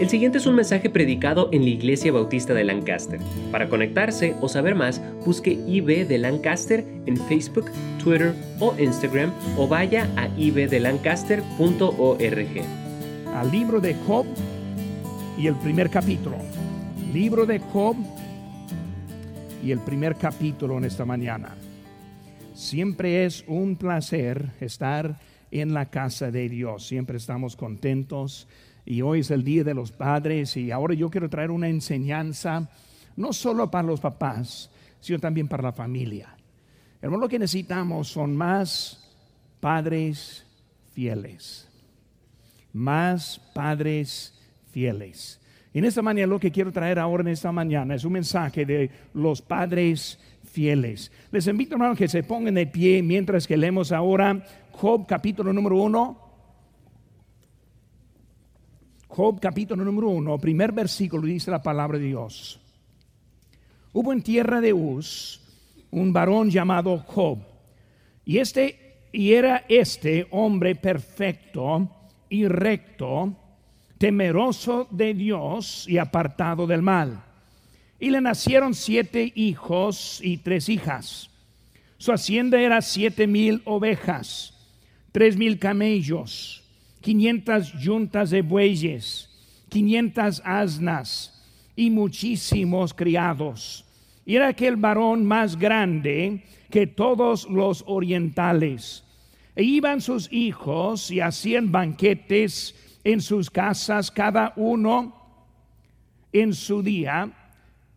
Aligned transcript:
El 0.00 0.08
siguiente 0.08 0.38
es 0.38 0.46
un 0.46 0.56
mensaje 0.56 0.90
predicado 0.90 1.48
en 1.52 1.62
la 1.62 1.68
Iglesia 1.68 2.10
Bautista 2.10 2.52
de 2.52 2.64
Lancaster. 2.64 3.20
Para 3.52 3.68
conectarse 3.68 4.34
o 4.40 4.48
saber 4.48 4.74
más, 4.74 5.00
busque 5.24 5.52
IB 5.52 6.08
de 6.08 6.18
Lancaster 6.18 6.84
en 7.06 7.16
Facebook, 7.16 7.70
Twitter 8.02 8.34
o 8.58 8.74
Instagram 8.76 9.32
o 9.56 9.68
vaya 9.68 10.10
a 10.16 10.26
ibdelancaster.org. 10.36 13.36
Al 13.36 13.52
libro 13.52 13.80
de 13.80 13.94
Job 14.04 14.26
y 15.38 15.46
el 15.46 15.54
primer 15.60 15.88
capítulo. 15.90 16.38
Libro 17.12 17.46
de 17.46 17.60
Job 17.60 17.94
y 19.64 19.70
el 19.70 19.78
primer 19.78 20.16
capítulo 20.16 20.76
en 20.76 20.86
esta 20.86 21.04
mañana. 21.04 21.54
Siempre 22.52 23.26
es 23.26 23.44
un 23.46 23.76
placer 23.76 24.50
estar 24.60 25.20
en 25.52 25.72
la 25.72 25.86
casa 25.86 26.32
de 26.32 26.48
Dios. 26.48 26.84
Siempre 26.84 27.16
estamos 27.16 27.54
contentos 27.54 28.48
y 28.86 29.02
hoy 29.02 29.20
es 29.20 29.30
el 29.30 29.44
Día 29.44 29.64
de 29.64 29.74
los 29.74 29.92
Padres 29.92 30.56
y 30.56 30.70
ahora 30.70 30.94
yo 30.94 31.10
quiero 31.10 31.28
traer 31.28 31.50
una 31.50 31.68
enseñanza 31.68 32.68
no 33.16 33.32
solo 33.32 33.70
para 33.70 33.86
los 33.86 34.00
papás, 34.00 34.70
sino 35.00 35.18
también 35.18 35.48
para 35.48 35.62
la 35.62 35.72
familia. 35.72 36.34
Hermano, 37.00 37.22
lo 37.22 37.28
que 37.28 37.38
necesitamos 37.38 38.08
son 38.08 38.36
más 38.36 39.12
padres 39.60 40.46
fieles. 40.92 41.68
Más 42.72 43.40
padres 43.54 44.34
fieles. 44.72 45.40
En 45.72 45.84
esta 45.84 46.02
mañana 46.02 46.28
lo 46.28 46.40
que 46.40 46.50
quiero 46.50 46.72
traer 46.72 46.98
ahora 46.98 47.22
en 47.22 47.28
esta 47.28 47.52
mañana 47.52 47.94
es 47.94 48.04
un 48.04 48.12
mensaje 48.12 48.64
de 48.64 48.90
los 49.12 49.42
padres 49.42 50.18
fieles. 50.44 51.10
Les 51.30 51.46
invito, 51.46 51.74
hermano, 51.74 51.96
que 51.96 52.08
se 52.08 52.22
pongan 52.22 52.54
de 52.54 52.66
pie 52.66 53.02
mientras 53.02 53.46
que 53.46 53.56
leemos 53.56 53.92
ahora 53.92 54.44
Job 54.72 55.06
capítulo 55.06 55.52
número 55.52 55.76
uno. 55.76 56.23
Job 59.14 59.38
capítulo 59.38 59.84
número 59.84 60.08
uno, 60.08 60.36
primer 60.38 60.72
versículo 60.72 61.24
dice 61.24 61.48
la 61.48 61.62
palabra 61.62 61.98
de 61.98 62.06
Dios. 62.06 62.58
Hubo 63.92 64.12
en 64.12 64.22
tierra 64.22 64.60
de 64.60 64.72
Uz 64.72 65.40
un 65.92 66.12
varón 66.12 66.50
llamado 66.50 66.98
Job, 66.98 67.38
y 68.24 68.38
este 68.38 69.06
y 69.12 69.34
era 69.34 69.66
este 69.68 70.26
hombre 70.32 70.74
perfecto 70.74 71.88
y 72.28 72.48
recto, 72.48 73.32
temeroso 73.98 74.88
de 74.90 75.14
Dios 75.14 75.86
y 75.88 75.98
apartado 75.98 76.66
del 76.66 76.82
mal. 76.82 77.22
Y 78.00 78.10
le 78.10 78.20
nacieron 78.20 78.74
siete 78.74 79.32
hijos 79.36 80.18
y 80.24 80.38
tres 80.38 80.68
hijas. 80.68 81.30
Su 81.98 82.10
hacienda 82.10 82.60
era 82.60 82.82
siete 82.82 83.28
mil 83.28 83.62
ovejas, 83.64 84.54
tres 85.12 85.36
mil 85.36 85.60
camellos 85.60 86.63
quinientas 87.04 87.70
yuntas 87.74 88.30
de 88.30 88.40
bueyes, 88.40 89.28
quinientas 89.68 90.40
asnas 90.42 91.30
y 91.76 91.90
muchísimos 91.90 92.94
criados. 92.94 93.84
Y 94.24 94.36
era 94.36 94.48
aquel 94.48 94.76
varón 94.76 95.26
más 95.26 95.54
grande 95.58 96.42
que 96.70 96.86
todos 96.86 97.46
los 97.50 97.84
orientales. 97.86 99.04
E 99.54 99.62
iban 99.62 100.00
sus 100.00 100.32
hijos 100.32 101.10
y 101.10 101.20
hacían 101.20 101.70
banquetes 101.70 102.74
en 103.04 103.20
sus 103.20 103.50
casas, 103.50 104.10
cada 104.10 104.54
uno 104.56 105.14
en 106.32 106.54
su 106.54 106.82
día, 106.82 107.30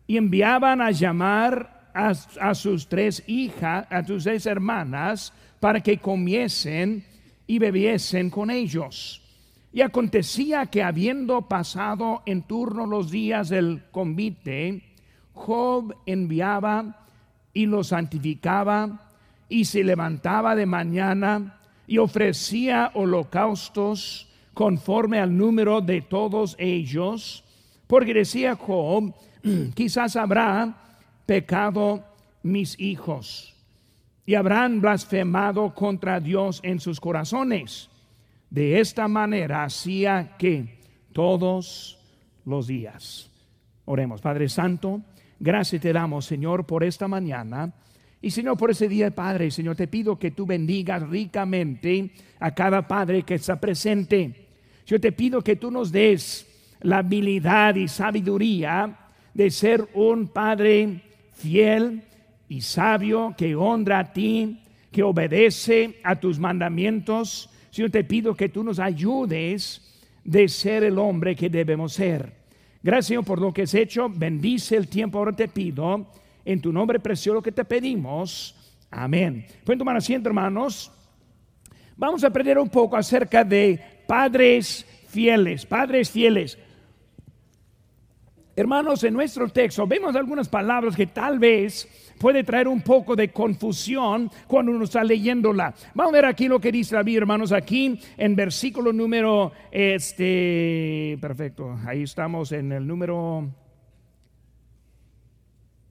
y 0.06 0.18
enviaban 0.18 0.82
a 0.82 0.90
llamar 0.90 1.90
a, 1.94 2.12
a 2.40 2.54
sus 2.54 2.86
tres 2.86 3.24
hijas, 3.26 3.86
a 3.88 4.04
sus 4.04 4.24
tres 4.24 4.44
hermanas, 4.44 5.32
para 5.60 5.80
que 5.80 5.96
comiesen 5.96 7.02
y 7.48 7.58
bebiesen 7.58 8.30
con 8.30 8.50
ellos. 8.50 9.22
Y 9.72 9.80
acontecía 9.80 10.66
que 10.66 10.82
habiendo 10.82 11.48
pasado 11.48 12.22
en 12.26 12.42
turno 12.42 12.86
los 12.86 13.10
días 13.10 13.48
del 13.48 13.84
convite, 13.90 14.84
Job 15.32 15.96
enviaba 16.06 17.06
y 17.52 17.66
los 17.66 17.88
santificaba 17.88 19.10
y 19.48 19.64
se 19.64 19.82
levantaba 19.82 20.54
de 20.54 20.66
mañana 20.66 21.58
y 21.86 21.98
ofrecía 21.98 22.92
holocaustos 22.94 24.28
conforme 24.52 25.18
al 25.18 25.36
número 25.36 25.80
de 25.80 26.02
todos 26.02 26.54
ellos, 26.58 27.44
porque 27.86 28.12
decía 28.12 28.56
Job, 28.56 29.14
quizás 29.74 30.16
habrá 30.16 30.76
pecado 31.24 32.04
mis 32.42 32.78
hijos 32.78 33.57
y 34.28 34.34
habrán 34.34 34.82
blasfemado 34.82 35.74
contra 35.74 36.20
Dios 36.20 36.60
en 36.62 36.80
sus 36.80 37.00
corazones. 37.00 37.88
De 38.50 38.78
esta 38.78 39.08
manera 39.08 39.64
hacía 39.64 40.36
que 40.36 40.80
todos 41.14 41.98
los 42.44 42.66
días. 42.66 43.30
Oremos, 43.86 44.20
Padre 44.20 44.50
Santo, 44.50 45.00
gracias 45.40 45.80
te 45.80 45.94
damos, 45.94 46.26
Señor, 46.26 46.66
por 46.66 46.84
esta 46.84 47.08
mañana. 47.08 47.72
Y 48.20 48.30
Señor, 48.30 48.58
por 48.58 48.70
ese 48.70 48.86
día, 48.86 49.10
Padre, 49.10 49.50
Señor, 49.50 49.76
te 49.76 49.88
pido 49.88 50.18
que 50.18 50.32
tú 50.32 50.44
bendigas 50.44 51.08
ricamente 51.08 52.10
a 52.38 52.54
cada 52.54 52.86
Padre 52.86 53.22
que 53.22 53.36
está 53.36 53.58
presente. 53.58 54.48
Yo 54.84 55.00
te 55.00 55.12
pido 55.12 55.40
que 55.40 55.56
tú 55.56 55.70
nos 55.70 55.90
des 55.90 56.46
la 56.82 56.98
habilidad 56.98 57.76
y 57.76 57.88
sabiduría 57.88 58.94
de 59.32 59.50
ser 59.50 59.88
un 59.94 60.28
Padre 60.28 61.00
fiel, 61.32 62.02
y 62.48 62.60
sabio 62.60 63.34
que 63.36 63.54
honra 63.54 63.98
a 63.98 64.12
ti, 64.12 64.62
que 64.90 65.02
obedece 65.02 66.00
a 66.02 66.16
tus 66.16 66.38
mandamientos. 66.38 67.50
Señor, 67.70 67.90
te 67.90 68.04
pido 68.04 68.34
que 68.34 68.48
tú 68.48 68.64
nos 68.64 68.78
ayudes 68.78 70.00
de 70.24 70.48
ser 70.48 70.84
el 70.84 70.98
hombre 70.98 71.36
que 71.36 71.48
debemos 71.48 71.92
ser. 71.92 72.32
Gracias, 72.82 73.06
Señor, 73.06 73.24
por 73.24 73.40
lo 73.40 73.52
que 73.52 73.62
has 73.62 73.74
hecho. 73.74 74.08
Bendice 74.08 74.76
el 74.76 74.88
tiempo. 74.88 75.18
Ahora 75.18 75.32
te 75.32 75.48
pido, 75.48 76.06
en 76.44 76.60
tu 76.60 76.72
nombre 76.72 77.00
precioso 77.00 77.42
que 77.42 77.52
te 77.52 77.64
pedimos. 77.64 78.54
Amén. 78.90 79.46
Pueden 79.64 79.78
tomar 79.78 79.96
asiento, 79.96 80.28
hermanos. 80.28 80.90
Vamos 81.96 82.24
a 82.24 82.28
aprender 82.28 82.58
un 82.58 82.68
poco 82.68 82.96
acerca 82.96 83.44
de 83.44 83.78
padres 84.06 84.86
fieles, 85.08 85.66
padres 85.66 86.10
fieles. 86.10 86.56
Hermanos, 88.58 89.04
en 89.04 89.14
nuestro 89.14 89.48
texto 89.48 89.86
vemos 89.86 90.16
algunas 90.16 90.48
palabras 90.48 90.96
que 90.96 91.06
tal 91.06 91.38
vez 91.38 91.86
puede 92.18 92.42
traer 92.42 92.66
un 92.66 92.82
poco 92.82 93.14
de 93.14 93.28
confusión 93.28 94.28
cuando 94.48 94.72
uno 94.72 94.82
está 94.82 95.04
leyéndola. 95.04 95.72
Vamos 95.94 96.12
a 96.12 96.16
ver 96.16 96.24
aquí 96.24 96.48
lo 96.48 96.58
que 96.58 96.72
dice 96.72 96.96
la 96.96 97.08
hermanos, 97.08 97.52
aquí 97.52 98.00
en 98.16 98.34
versículo 98.34 98.92
número, 98.92 99.52
este, 99.70 101.16
perfecto, 101.20 101.78
ahí 101.86 102.02
estamos 102.02 102.50
en 102.50 102.72
el 102.72 102.84
número... 102.84 103.48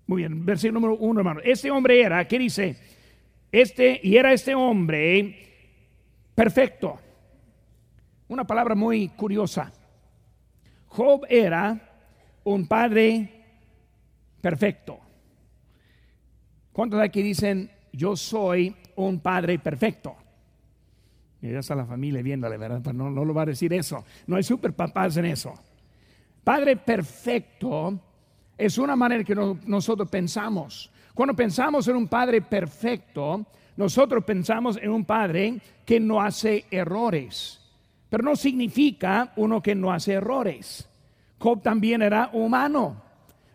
Muy 0.08 0.24
bien, 0.24 0.46
versículo 0.46 0.82
número 0.82 1.00
uno, 1.00 1.22
hermano. 1.22 1.40
Este 1.46 1.72
hombre 1.72 2.02
era, 2.02 2.28
¿qué 2.28 2.38
dice? 2.38 2.76
Este, 3.50 3.98
y 4.04 4.18
era 4.18 4.34
este 4.34 4.54
hombre 4.54 5.38
perfecto. 6.36 7.00
Una 8.28 8.46
palabra 8.46 8.76
muy 8.76 9.08
curiosa. 9.08 9.72
Job 10.88 11.26
era 11.30 11.87
un 12.54 12.66
padre 12.66 13.30
perfecto. 14.40 14.98
¿Cuántos 16.72 17.02
aquí 17.02 17.22
dicen, 17.22 17.70
yo 17.92 18.16
soy 18.16 18.74
un 18.96 19.20
padre 19.20 19.60
perfecto? 19.60 20.16
Y 21.42 21.52
ya 21.52 21.60
está 21.60 21.76
la 21.76 21.86
familia 21.86 22.22
viéndole, 22.22 22.58
¿verdad? 22.58 22.82
No, 22.94 23.10
no 23.10 23.26
lo 23.26 23.34
va 23.34 23.42
a 23.42 23.48
decir 23.48 23.74
eso. 23.74 24.06
No 24.28 24.38
hay 24.38 24.44
super 24.44 24.72
papás 24.74 25.18
en 25.18 25.26
eso. 25.26 25.54
Padre 26.42 26.78
perfecto 26.78 28.00
es 28.58 28.78
una 28.78 28.96
manera 28.96 29.26
que 29.26 29.36
nosotros 29.36 30.10
pensamos. 30.10 30.90
Cuando 31.14 31.36
pensamos 31.36 31.86
en 31.90 31.98
un 31.98 32.08
padre 32.08 32.42
perfecto, 32.42 33.46
nosotros 33.76 34.24
pensamos 34.24 34.78
en 34.82 34.90
un 34.92 35.04
padre 35.04 35.60
que 35.86 36.00
no 36.00 36.22
hace 36.22 36.66
errores. 36.72 37.60
Pero 38.10 38.24
no 38.24 38.38
significa 38.38 39.34
uno 39.36 39.62
que 39.62 39.76
no 39.76 39.92
hace 39.92 40.14
errores. 40.14 40.87
Job 41.40 41.62
también 41.62 42.02
era 42.02 42.30
humano. 42.34 43.02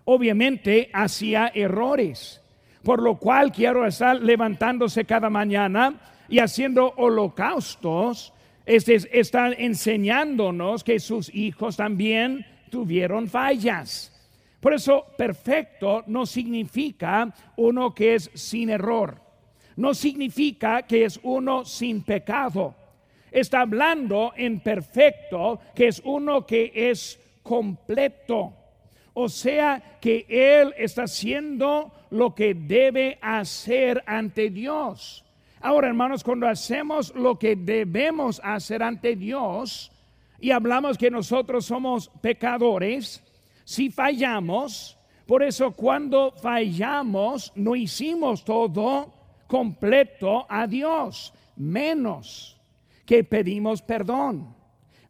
Obviamente 0.05 0.91
hacía 0.93 1.51
errores, 1.55 2.41
por 2.83 3.03
lo 3.03 3.19
cual 3.19 3.53
quiero 3.53 3.87
estar 3.87 4.21
levantándose 4.21 5.05
cada 5.05 5.31
mañana 5.31 6.01
y 6.29 6.39
haciendo 6.39 6.93
holocaustos. 6.97 8.33
Este 8.65 8.97
están 9.19 9.55
enseñándonos 9.59 10.85
que 10.85 11.01
sus 11.01 11.33
hijos 11.35 11.77
también 11.77 12.47
tuvieron 12.71 13.29
fallas. 13.29 14.13
Por 14.61 14.75
eso, 14.75 15.07
perfecto 15.19 16.05
no 16.07 16.25
significa 16.25 17.35
uno 17.57 17.93
que 17.93 18.15
es 18.15 18.31
sin 18.35 18.71
error. 18.71 19.21
No 19.77 19.93
significa 19.93 20.83
que 20.83 21.05
es 21.05 21.19
uno 21.23 21.65
sin 21.65 22.03
pecado. 22.03 22.75
Está 23.31 23.63
hablando 23.63 24.33
en 24.37 24.61
perfecto, 24.61 25.59
que 25.75 25.89
es 25.89 26.01
uno 26.05 26.47
que 26.47 26.71
es 26.75 27.19
completo. 27.43 28.55
O 29.15 29.29
sea 29.29 29.99
que 30.01 30.27
Él 30.29 30.75
está 30.79 31.05
haciendo 31.05 31.93
lo 32.11 32.35
que 32.35 32.55
debe 32.55 33.19
hacer 33.21 34.03
ante 34.07 34.51
Dios. 34.51 35.25
Ahora, 35.61 35.89
hermanos, 35.89 36.25
cuando 36.25 36.49
hacemos 36.49 37.15
lo 37.15 37.39
que 37.39 37.55
debemos 37.55 38.41
hacer 38.43 38.83
ante 38.83 39.15
Dios, 39.15 39.93
y 40.41 40.51
hablamos 40.51 40.99
que 40.99 41.11
nosotros 41.11 41.67
somos 41.67 42.09
pecadores, 42.21 43.23
si 43.65 43.91
fallamos, 43.91 44.99
por 45.27 45.43
eso 45.43 45.71
cuando 45.71 46.33
fallamos 46.33 47.53
no 47.55 47.77
hicimos 47.77 48.45
todo 48.45 49.15
completo 49.47 50.47
a 50.49 50.67
Dios, 50.67 51.33
menos 51.55 52.61
que 53.07 53.23
pedimos 53.23 53.83
perdón, 53.83 54.53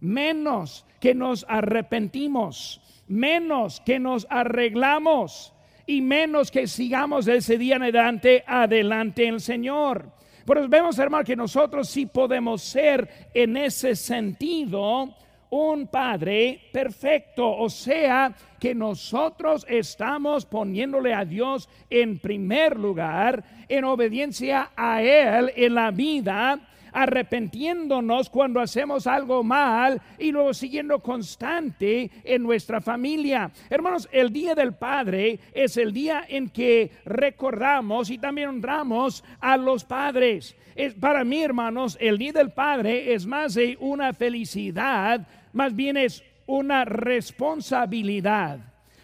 menos 0.01 0.85
que 1.03 1.17
nos 1.17 1.45
arrepentimos, 1.49 2.81
menos 3.09 3.81
que 3.81 3.99
nos 3.99 4.25
arreglamos 4.31 5.53
y 5.85 6.01
menos 6.01 6.53
que 6.53 6.69
sigamos 6.69 7.27
ese 7.27 7.59
día 7.59 7.75
en 7.75 7.83
adelante 7.83 8.45
adelante 8.47 9.27
el 9.27 9.41
Señor. 9.41 10.13
Pero 10.47 10.69
vemos, 10.69 11.01
hermano, 11.01 11.25
que 11.25 11.35
nosotros 11.35 11.89
sí 11.89 12.07
podemos 12.07 12.63
ser 12.63 13.31
en 13.35 13.57
ese 13.57 13.97
sentido 13.97 15.13
un 15.51 15.89
Padre 15.89 16.69
perfecto, 16.73 17.51
o 17.51 17.69
sea, 17.69 18.33
que 18.61 18.73
nosotros 18.73 19.67
estamos 19.69 20.47
poniéndole 20.47 21.15
a 21.15 21.25
Dios 21.25 21.69
en 21.91 22.21
primer 22.21 22.79
lugar, 22.79 23.43
en 23.69 23.83
obediencia 23.83 24.71
a 24.77 25.03
Él 25.03 25.53
en 25.57 25.75
la 25.75 25.91
vida, 25.91 26.61
arrepentiéndonos 26.93 28.31
cuando 28.31 28.61
hacemos 28.61 29.07
algo 29.07 29.43
mal 29.43 30.01
y 30.19 30.31
luego 30.31 30.55
siguiendo 30.55 31.01
constante 31.01 32.11
en 32.25 32.43
nuestra 32.43 32.81
familia. 32.81 33.51
Hermanos, 33.71 34.09
el 34.13 34.33
Día 34.33 34.55
del 34.55 34.75
Padre 34.75 35.41
es 35.53 35.77
el 35.77 35.93
día 35.93 36.25
en 36.29 36.49
que 36.49 36.91
recordamos 37.05 38.11
y 38.11 38.19
también 38.19 38.49
honramos 38.49 39.25
a 39.41 39.57
los 39.57 39.85
padres. 39.85 40.57
Es, 40.75 40.95
para 40.95 41.25
mí, 41.25 41.43
hermanos, 41.43 41.97
el 42.01 42.19
Día 42.19 42.33
del 42.33 42.51
Padre 42.51 43.15
es 43.15 43.27
más 43.27 43.55
de 43.55 43.77
una 43.81 44.13
felicidad, 44.13 45.27
más 45.53 45.75
bien 45.75 45.97
es 45.97 46.23
una 46.47 46.85
responsabilidad. 46.85 48.59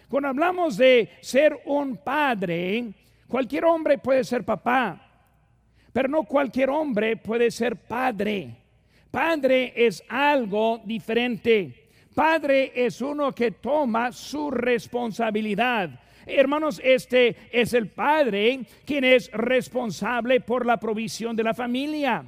Cuando 0.09 0.29
hablamos 0.29 0.77
de 0.77 1.09
ser 1.21 1.59
un 1.65 1.97
padre, 1.97 2.93
cualquier 3.27 3.65
hombre 3.65 3.97
puede 3.99 4.23
ser 4.23 4.43
papá, 4.43 5.08
pero 5.99 6.07
no 6.07 6.23
cualquier 6.23 6.69
hombre 6.69 7.17
puede 7.17 7.51
ser 7.51 7.75
padre. 7.75 8.55
Padre 9.11 9.73
es 9.75 10.01
algo 10.07 10.79
diferente. 10.85 11.89
Padre 12.15 12.71
es 12.73 13.01
uno 13.01 13.35
que 13.35 13.51
toma 13.51 14.13
su 14.13 14.49
responsabilidad. 14.49 15.89
Hermanos, 16.25 16.79
este 16.81 17.35
es 17.51 17.73
el 17.73 17.89
padre 17.89 18.61
quien 18.85 19.03
es 19.03 19.29
responsable 19.33 20.39
por 20.39 20.65
la 20.65 20.77
provisión 20.77 21.35
de 21.35 21.43
la 21.43 21.53
familia. 21.53 22.23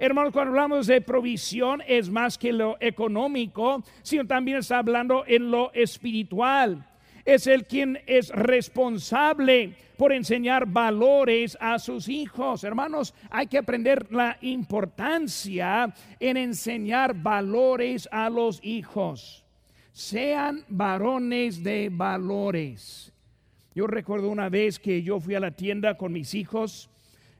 Hermanos, 0.00 0.32
cuando 0.32 0.50
hablamos 0.50 0.88
de 0.88 1.00
provisión 1.00 1.80
es 1.86 2.10
más 2.10 2.36
que 2.36 2.52
lo 2.52 2.76
económico, 2.80 3.84
sino 4.02 4.26
también 4.26 4.56
está 4.56 4.78
hablando 4.78 5.22
en 5.28 5.48
lo 5.48 5.72
espiritual. 5.74 6.88
Es 7.24 7.46
el 7.46 7.66
quien 7.66 8.02
es 8.04 8.30
responsable 8.30 9.76
por 10.02 10.12
enseñar 10.12 10.66
valores 10.66 11.56
a 11.60 11.78
sus 11.78 12.08
hijos. 12.08 12.64
Hermanos, 12.64 13.14
hay 13.30 13.46
que 13.46 13.58
aprender 13.58 14.10
la 14.10 14.36
importancia 14.40 15.94
en 16.18 16.36
enseñar 16.36 17.14
valores 17.14 18.08
a 18.10 18.28
los 18.28 18.58
hijos. 18.64 19.44
Sean 19.92 20.64
varones 20.66 21.62
de 21.62 21.88
valores. 21.88 23.12
Yo 23.76 23.86
recuerdo 23.86 24.28
una 24.28 24.48
vez 24.48 24.80
que 24.80 25.04
yo 25.04 25.20
fui 25.20 25.36
a 25.36 25.40
la 25.40 25.52
tienda 25.52 25.96
con 25.96 26.12
mis 26.12 26.34
hijos 26.34 26.90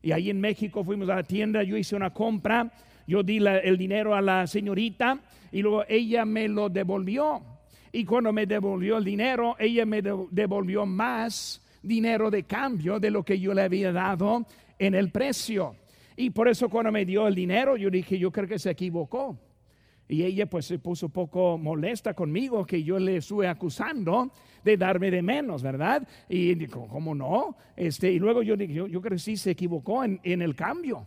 y 0.01 0.13
ahí 0.13 0.31
en 0.31 0.41
México 0.41 0.85
fuimos 0.85 1.09
a 1.09 1.17
la 1.17 1.25
tienda, 1.25 1.65
yo 1.65 1.77
hice 1.77 1.97
una 1.97 2.15
compra, 2.15 2.73
yo 3.09 3.25
di 3.25 3.39
el 3.39 3.77
dinero 3.77 4.15
a 4.15 4.23
la 4.23 4.47
señorita 4.47 5.19
y 5.51 5.63
luego 5.63 5.83
ella 5.89 6.25
me 6.25 6.47
lo 6.47 6.69
devolvió. 6.69 7.43
Y 7.91 8.05
cuando 8.05 8.33
me 8.33 8.47
devolvió 8.47 8.99
el 8.99 9.05
dinero, 9.05 9.57
ella 9.59 9.85
me 9.85 10.01
devolvió 10.01 10.87
más 10.87 11.61
dinero 11.83 12.31
de 12.31 12.45
cambio 12.45 13.01
de 13.01 13.11
lo 13.11 13.25
que 13.25 13.39
yo 13.39 13.55
le 13.55 13.63
había 13.63 13.93
dado 13.93 14.47
en 14.79 14.95
el 14.95 15.11
precio. 15.11 15.77
Y 16.17 16.31
por 16.31 16.49
eso 16.49 16.69
cuando 16.69 16.93
me 16.93 17.05
dio 17.05 17.27
el 17.27 17.35
dinero, 17.35 17.77
yo 17.77 17.91
dije, 17.91 18.19
yo 18.19 18.31
creo 18.31 18.47
que 18.47 18.59
se 18.59 18.71
equivocó. 18.71 19.39
Y 20.09 20.25
ella 20.25 20.47
pues 20.47 20.67
se 20.67 20.79
puso 20.79 21.07
un 21.07 21.13
poco 21.13 21.57
molesta 21.57 22.13
conmigo 22.13 22.67
que 22.67 22.83
yo 22.83 22.99
le 22.99 23.17
estuve 23.17 23.49
acusando 23.49 24.31
de 24.63 24.77
darme 24.77 25.11
de 25.11 25.23
menos, 25.23 25.63
¿verdad? 25.63 26.07
Y 26.29 26.55
dijo, 26.55 26.87
¿cómo 26.89 27.15
no? 27.15 27.57
Este, 27.77 28.13
y 28.13 28.19
luego 28.19 28.43
yo 28.43 28.57
dije, 28.57 28.75
yo, 28.75 28.87
yo 28.87 29.01
creo 29.01 29.17
que 29.17 29.23
sí 29.23 29.37
se 29.37 29.53
equivocó 29.53 30.05
en, 30.05 30.21
en 30.23 30.43
el 30.43 30.55
cambio. 30.55 31.07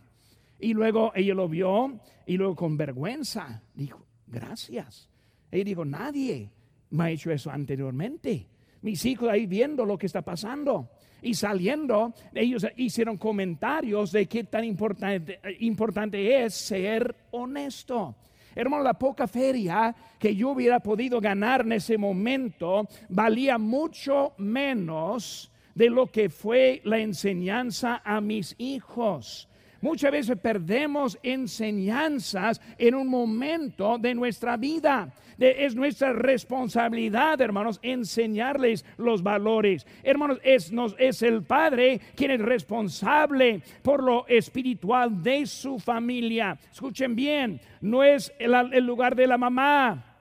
Y 0.59 0.73
luego 0.73 1.11
ella 1.13 1.35
lo 1.35 1.47
vio 1.47 1.99
y 2.25 2.37
luego 2.37 2.55
con 2.55 2.77
vergüenza 2.77 3.61
dijo, 3.75 4.03
gracias. 4.25 5.09
Ella 5.51 5.63
dijo, 5.65 5.85
nadie 5.85 6.49
me 6.89 7.03
ha 7.03 7.09
hecho 7.11 7.31
eso 7.31 7.51
anteriormente 7.51 8.47
mis 8.81 9.05
hijos 9.05 9.29
ahí 9.29 9.45
viendo 9.45 9.85
lo 9.85 9.97
que 9.97 10.05
está 10.05 10.21
pasando 10.21 10.89
y 11.21 11.33
saliendo, 11.33 12.13
ellos 12.33 12.67
hicieron 12.75 13.17
comentarios 13.17 14.11
de 14.11 14.27
qué 14.27 14.43
tan 14.43 14.63
importante, 14.63 16.43
es 16.43 16.53
ser 16.53 17.15
honesto. 17.31 18.15
Hermano, 18.53 18.83
la 18.83 18.93
poca 18.93 19.27
feria 19.27 19.93
que 20.19 20.35
yo 20.35 20.51
hubiera 20.51 20.79
podido 20.79 21.19
ganar 21.19 21.61
en 21.61 21.73
ese 21.73 21.97
momento 21.97 22.87
valía 23.09 23.57
mucho 23.57 24.33
menos 24.37 25.51
de 25.73 25.89
lo 25.89 26.07
que 26.07 26.29
fue 26.29 26.81
la 26.85 26.99
enseñanza 26.99 28.01
a 28.05 28.21
mis 28.21 28.55
hijos. 28.57 29.49
Muchas 29.85 30.11
veces 30.11 30.37
perdemos 30.39 31.19
enseñanzas 31.21 32.59
en 32.79 32.95
un 32.95 33.07
momento 33.07 33.99
de 33.99 34.15
nuestra 34.15 34.57
vida. 34.57 35.13
es 35.37 35.75
nuestra 35.75 36.11
responsabilidad, 36.11 37.39
hermanos, 37.39 37.79
enseñarles 37.83 38.83
los 38.97 39.21
valores. 39.21 39.85
Hermanos, 40.01 40.39
es, 40.43 40.71
nos, 40.71 40.95
es 40.97 41.21
el 41.21 41.43
Padre 41.43 42.01
quien 42.15 42.31
es 42.31 42.39
responsable 42.39 43.61
por 43.83 44.01
lo 44.01 44.25
espiritual 44.27 45.21
de 45.21 45.45
su 45.45 45.77
familia. 45.77 46.57
Escuchen 46.71 47.15
bien, 47.15 47.61
no 47.79 48.03
es 48.03 48.33
el 48.39 48.87
lugar 48.87 49.15
de 49.15 49.27
la 49.27 49.37
mamá, 49.37 50.17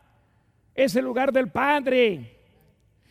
es 0.75 0.95
el 0.95 1.07
lugar 1.07 1.33
del 1.33 1.51
Padre. 1.51 2.33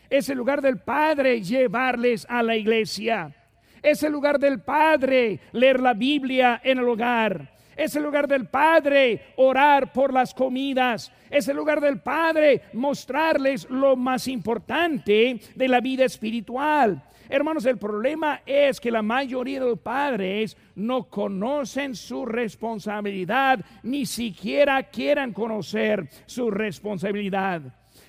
Es 0.07 0.29
el 0.29 0.37
lugar 0.37 0.61
del 0.61 0.77
Padre 0.77 1.41
llevarles 1.41 2.27
a 2.29 2.43
la 2.43 2.55
iglesia. 2.55 3.42
Es 3.83 4.01
el 4.01 4.13
lugar 4.13 4.39
del 4.39 4.61
Padre 4.61 5.41
leer 5.51 5.81
la 5.81 5.93
Biblia 5.93 6.61
en 6.63 6.77
el 6.79 6.87
hogar. 6.87 7.53
Es 7.75 7.95
el 7.95 8.03
lugar 8.03 8.27
del 8.27 8.47
Padre 8.47 9.33
orar 9.35 9.91
por 9.91 10.13
las 10.13 10.33
comidas. 10.33 11.11
Es 11.29 11.49
el 11.49 11.57
lugar 11.57 11.81
del 11.81 11.99
Padre 11.99 12.61
mostrarles 12.73 13.69
lo 13.69 13.97
más 13.97 14.27
importante 14.29 15.39
de 15.53 15.67
la 15.67 15.81
vida 15.81 16.05
espiritual. 16.05 17.03
Hermanos, 17.27 17.65
el 17.65 17.77
problema 17.77 18.41
es 18.45 18.79
que 18.79 18.91
la 18.91 19.01
mayoría 19.01 19.59
de 19.59 19.65
los 19.65 19.79
padres 19.79 20.55
no 20.75 21.05
conocen 21.05 21.95
su 21.95 22.25
responsabilidad, 22.25 23.59
ni 23.81 24.05
siquiera 24.05 24.83
quieran 24.83 25.33
conocer 25.33 26.07
su 26.25 26.51
responsabilidad. 26.51 27.61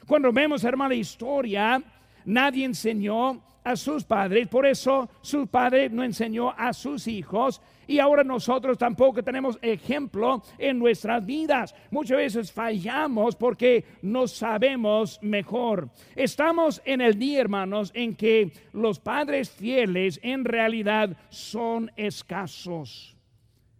Cuando 0.07 0.33
vemos, 0.33 0.62
hermano, 0.64 0.90
la 0.90 0.97
historia, 0.97 1.83
nadie 2.25 2.64
enseñó 2.64 3.43
a 3.64 3.76
sus 3.76 4.04
padres, 4.04 4.47
por 4.49 4.66
eso 4.66 5.09
su 5.23 5.47
padre 5.47 5.88
no 5.88 6.04
enseñó 6.04 6.50
a 6.56 6.73
sus 6.75 7.09
hijos 7.09 7.62
y 7.87 7.99
ahora 7.99 8.23
nosotros 8.23 8.78
tampoco 8.78 9.23
tenemos 9.23 9.59
ejemplo 9.62 10.42
en 10.59 10.78
nuestras 10.78 11.25
vidas. 11.25 11.75
Muchas 11.90 12.16
veces 12.18 12.52
fallamos 12.52 13.37
porque 13.37 13.85
no 14.02 14.26
sabemos 14.26 15.18
mejor. 15.23 15.90
Estamos 16.14 16.80
en 16.85 17.00
el 17.00 17.18
día, 17.18 17.40
hermanos, 17.40 17.90
en 17.94 18.14
que 18.14 18.52
los 18.73 19.00
padres 19.00 19.50
fieles 19.50 20.21
en 20.23 20.44
realidad 20.44 21.16
son 21.30 21.90
escasos. 21.97 23.16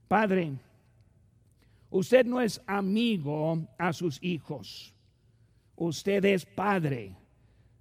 Padre, 0.09 0.53
usted 1.91 2.25
no 2.25 2.41
es 2.41 2.61
amigo 2.67 3.67
a 3.79 3.93
sus 3.93 4.23
hijos, 4.23 4.95
usted 5.77 6.25
es 6.25 6.45
padre 6.47 7.17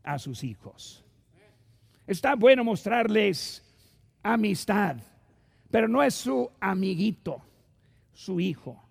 a 0.04 0.20
sus 0.20 0.44
hijos. 0.44 1.03
Está 2.06 2.36
bueno 2.36 2.64
mostrarles 2.64 3.64
amistad, 4.22 4.98
pero 5.72 5.88
no 5.88 6.04
es 6.04 6.14
su 6.14 6.50
amiguito, 6.60 7.42
su 8.14 8.40
hijo. 8.40 8.82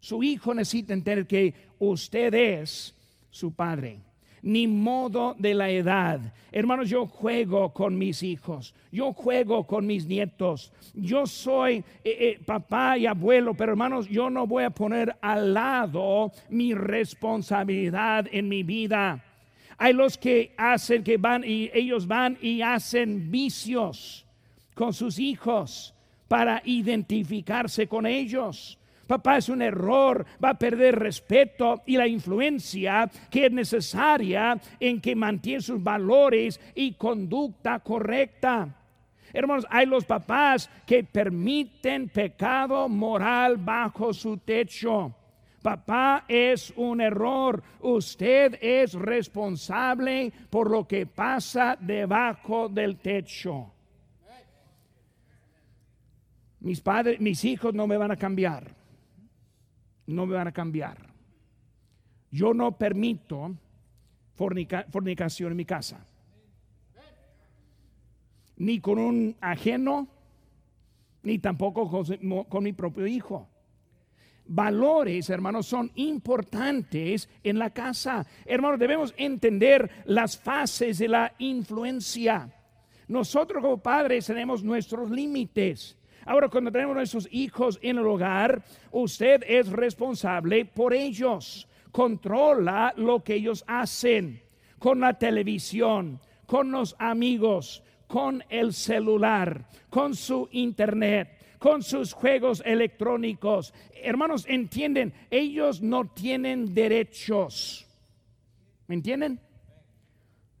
Su 0.00 0.22
hijo 0.22 0.54
necesita 0.54 0.92
entender 0.92 1.26
que 1.26 1.54
usted 1.78 2.34
es 2.34 2.94
su 3.30 3.52
padre 3.52 4.00
ni 4.42 4.66
modo 4.66 5.34
de 5.38 5.54
la 5.54 5.70
edad. 5.70 6.20
Hermanos, 6.52 6.88
yo 6.88 7.06
juego 7.06 7.72
con 7.72 7.96
mis 7.98 8.22
hijos, 8.22 8.74
yo 8.90 9.12
juego 9.12 9.66
con 9.66 9.86
mis 9.86 10.06
nietos, 10.06 10.72
yo 10.94 11.26
soy 11.26 11.76
eh, 11.76 11.84
eh, 12.04 12.40
papá 12.44 12.96
y 12.96 13.06
abuelo, 13.06 13.54
pero 13.54 13.72
hermanos, 13.72 14.08
yo 14.08 14.30
no 14.30 14.46
voy 14.46 14.64
a 14.64 14.70
poner 14.70 15.16
al 15.20 15.54
lado 15.54 16.32
mi 16.48 16.74
responsabilidad 16.74 18.26
en 18.30 18.48
mi 18.48 18.62
vida. 18.62 19.24
Hay 19.78 19.92
los 19.92 20.18
que 20.18 20.54
hacen 20.56 21.04
que 21.04 21.16
van 21.16 21.44
y 21.44 21.70
ellos 21.72 22.06
van 22.06 22.36
y 22.42 22.62
hacen 22.62 23.30
vicios 23.30 24.26
con 24.74 24.92
sus 24.92 25.18
hijos 25.18 25.94
para 26.26 26.60
identificarse 26.64 27.86
con 27.86 28.04
ellos. 28.04 28.78
Papá 29.06 29.38
es 29.38 29.48
un 29.48 29.62
error, 29.62 30.26
va 30.42 30.50
a 30.50 30.58
perder 30.58 30.98
respeto 30.98 31.82
y 31.86 31.96
la 31.96 32.06
influencia 32.06 33.10
que 33.30 33.46
es 33.46 33.52
necesaria 33.52 34.60
en 34.78 35.00
que 35.00 35.16
mantiene 35.16 35.62
sus 35.62 35.82
valores 35.82 36.60
y 36.74 36.92
conducta 36.92 37.78
correcta. 37.78 38.68
Hermanos, 39.32 39.66
hay 39.70 39.86
los 39.86 40.04
papás 40.04 40.68
que 40.84 41.04
permiten 41.04 42.08
pecado 42.08 42.88
moral 42.88 43.56
bajo 43.56 44.12
su 44.12 44.36
techo. 44.38 45.14
Papá 45.62 46.24
es 46.28 46.72
un 46.76 47.00
error. 47.00 47.62
Usted 47.80 48.58
es 48.60 48.94
responsable 48.94 50.32
por 50.50 50.70
lo 50.70 50.86
que 50.86 51.06
pasa 51.06 51.76
debajo 51.80 52.68
del 52.68 52.98
techo. 52.98 53.72
Mis 56.60 56.80
padres, 56.80 57.20
mis 57.20 57.44
hijos 57.44 57.74
no 57.74 57.86
me 57.86 57.96
van 57.96 58.12
a 58.12 58.16
cambiar. 58.16 58.74
No 60.06 60.26
me 60.26 60.34
van 60.34 60.48
a 60.48 60.52
cambiar. 60.52 60.98
Yo 62.30 62.54
no 62.54 62.76
permito 62.76 63.54
fornicación 64.34 65.50
en 65.50 65.56
mi 65.56 65.64
casa. 65.64 66.06
Ni 68.56 68.80
con 68.80 68.98
un 68.98 69.36
ajeno, 69.40 70.08
ni 71.22 71.38
tampoco 71.38 72.04
con 72.48 72.64
mi 72.64 72.72
propio 72.72 73.06
hijo 73.06 73.48
valores, 74.48 75.30
hermanos, 75.30 75.66
son 75.66 75.90
importantes 75.94 77.28
en 77.44 77.58
la 77.58 77.70
casa. 77.70 78.26
Hermanos, 78.44 78.80
debemos 78.80 79.14
entender 79.16 79.90
las 80.06 80.38
fases 80.38 80.98
de 80.98 81.08
la 81.08 81.32
influencia. 81.38 82.52
Nosotros 83.06 83.62
como 83.62 83.78
padres 83.78 84.26
tenemos 84.26 84.62
nuestros 84.62 85.10
límites. 85.10 85.96
Ahora, 86.24 86.48
cuando 86.48 86.70
tenemos 86.70 86.94
nuestros 86.94 87.28
hijos 87.30 87.78
en 87.80 87.98
el 87.98 88.06
hogar, 88.06 88.62
usted 88.90 89.42
es 89.46 89.68
responsable 89.68 90.64
por 90.66 90.92
ellos. 90.92 91.68
Controla 91.90 92.92
lo 92.96 93.22
que 93.24 93.34
ellos 93.34 93.64
hacen 93.66 94.42
con 94.78 95.00
la 95.00 95.18
televisión, 95.18 96.20
con 96.46 96.70
los 96.70 96.96
amigos, 96.98 97.82
con 98.06 98.44
el 98.50 98.72
celular, 98.72 99.66
con 99.88 100.14
su 100.14 100.48
internet 100.52 101.37
con 101.58 101.82
sus 101.82 102.12
juegos 102.12 102.62
electrónicos. 102.64 103.74
Hermanos, 104.02 104.46
entienden, 104.48 105.12
ellos 105.30 105.82
no 105.82 106.06
tienen 106.06 106.74
derechos. 106.74 107.86
¿Me 108.86 108.94
entienden? 108.94 109.40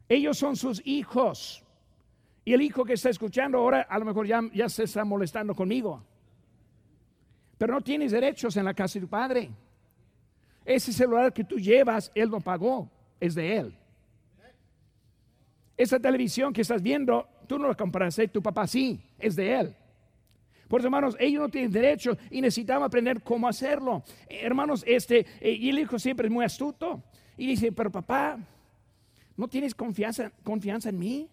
Ellos 0.08 0.38
son 0.38 0.56
sus 0.56 0.82
hijos. 0.86 1.64
Y 2.44 2.54
el 2.54 2.62
hijo 2.62 2.84
que 2.84 2.94
está 2.94 3.10
escuchando 3.10 3.58
ahora 3.58 3.82
a 3.82 3.98
lo 3.98 4.04
mejor 4.04 4.26
ya, 4.26 4.68
se 4.68 4.84
está 4.84 5.04
molestando 5.04 5.54
conmigo. 5.54 6.02
Pero 7.58 7.74
no 7.74 7.80
tienes 7.80 8.12
derechos 8.12 8.56
en 8.56 8.64
la 8.64 8.74
casa 8.74 8.94
de 8.94 9.04
tu 9.04 9.08
padre. 9.08 9.50
Ese 10.64 10.92
celular 10.92 11.32
que 11.32 11.44
tú 11.44 11.58
llevas, 11.58 12.10
él 12.14 12.28
lo 12.28 12.40
pagó, 12.40 12.90
es 13.20 13.34
de 13.34 13.56
él. 13.56 13.78
Esa 15.76 15.98
televisión 16.00 16.52
que 16.52 16.62
estás 16.62 16.82
viendo, 16.82 17.28
tú 17.46 17.58
no 17.58 17.68
la 17.68 17.74
compraste, 17.74 18.28
tu 18.28 18.42
papá 18.42 18.66
sí, 18.66 19.00
es 19.18 19.36
de 19.36 19.54
él. 19.54 19.76
Por 20.68 20.80
eso, 20.80 20.88
hermanos, 20.88 21.16
ellos 21.18 21.40
no 21.42 21.48
tienen 21.48 21.72
derecho 21.72 22.16
y 22.30 22.40
necesitamos 22.40 22.86
aprender 22.86 23.22
cómo 23.22 23.48
hacerlo. 23.48 24.02
hermanos, 24.28 24.84
este, 24.86 25.26
eh, 25.40 25.52
y 25.52 25.70
el 25.70 25.78
hijo 25.78 25.98
siempre 25.98 26.26
es 26.28 26.32
muy 26.32 26.44
astuto. 26.44 27.02
Y 27.36 27.46
dice, 27.46 27.72
pero 27.72 27.90
papá, 27.90 28.38
¿no 29.36 29.48
tienes 29.48 29.74
confianza, 29.74 30.30
confianza 30.42 30.90
en 30.90 30.98
mí? 30.98 31.28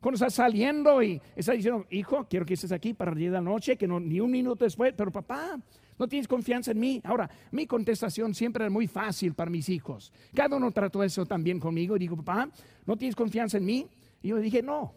Cuando 0.00 0.14
estás 0.14 0.34
saliendo 0.34 1.02
y 1.02 1.20
estás 1.34 1.56
diciendo, 1.56 1.86
hijo, 1.90 2.26
quiero 2.30 2.46
que 2.46 2.54
estés 2.54 2.70
aquí 2.70 2.94
para 2.94 3.10
el 3.10 3.18
día 3.18 3.30
de 3.30 3.34
la 3.34 3.40
noche, 3.40 3.76
que 3.76 3.88
no, 3.88 3.98
ni 3.98 4.20
un 4.20 4.30
minuto 4.30 4.64
después, 4.64 4.94
pero 4.96 5.10
papá, 5.10 5.58
no 5.98 6.06
tienes 6.06 6.28
confianza 6.28 6.70
en 6.70 6.78
mí. 6.78 7.00
Ahora, 7.02 7.28
mi 7.50 7.66
contestación 7.66 8.32
siempre 8.32 8.64
es 8.64 8.70
muy 8.70 8.86
fácil 8.86 9.34
para 9.34 9.50
mis 9.50 9.68
hijos. 9.68 10.12
Cada 10.32 10.56
uno 10.56 10.70
trató 10.70 11.02
eso 11.02 11.26
también 11.26 11.58
conmigo 11.58 11.96
y 11.96 11.98
digo, 11.98 12.16
papá, 12.16 12.48
¿no 12.86 12.96
tienes 12.96 13.16
confianza 13.16 13.56
en 13.58 13.64
mí? 13.64 13.86
Y 14.22 14.28
yo 14.28 14.36
dije, 14.36 14.62
no. 14.62 14.94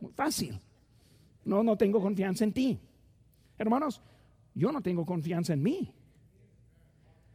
Muy 0.00 0.12
fácil. 0.12 0.58
No, 1.44 1.62
no 1.62 1.76
tengo 1.76 2.00
confianza 2.00 2.44
en 2.44 2.52
ti. 2.52 2.78
Hermanos, 3.58 4.00
yo 4.54 4.70
no 4.72 4.80
tengo 4.80 5.04
confianza 5.04 5.52
en 5.52 5.62
mí. 5.62 5.92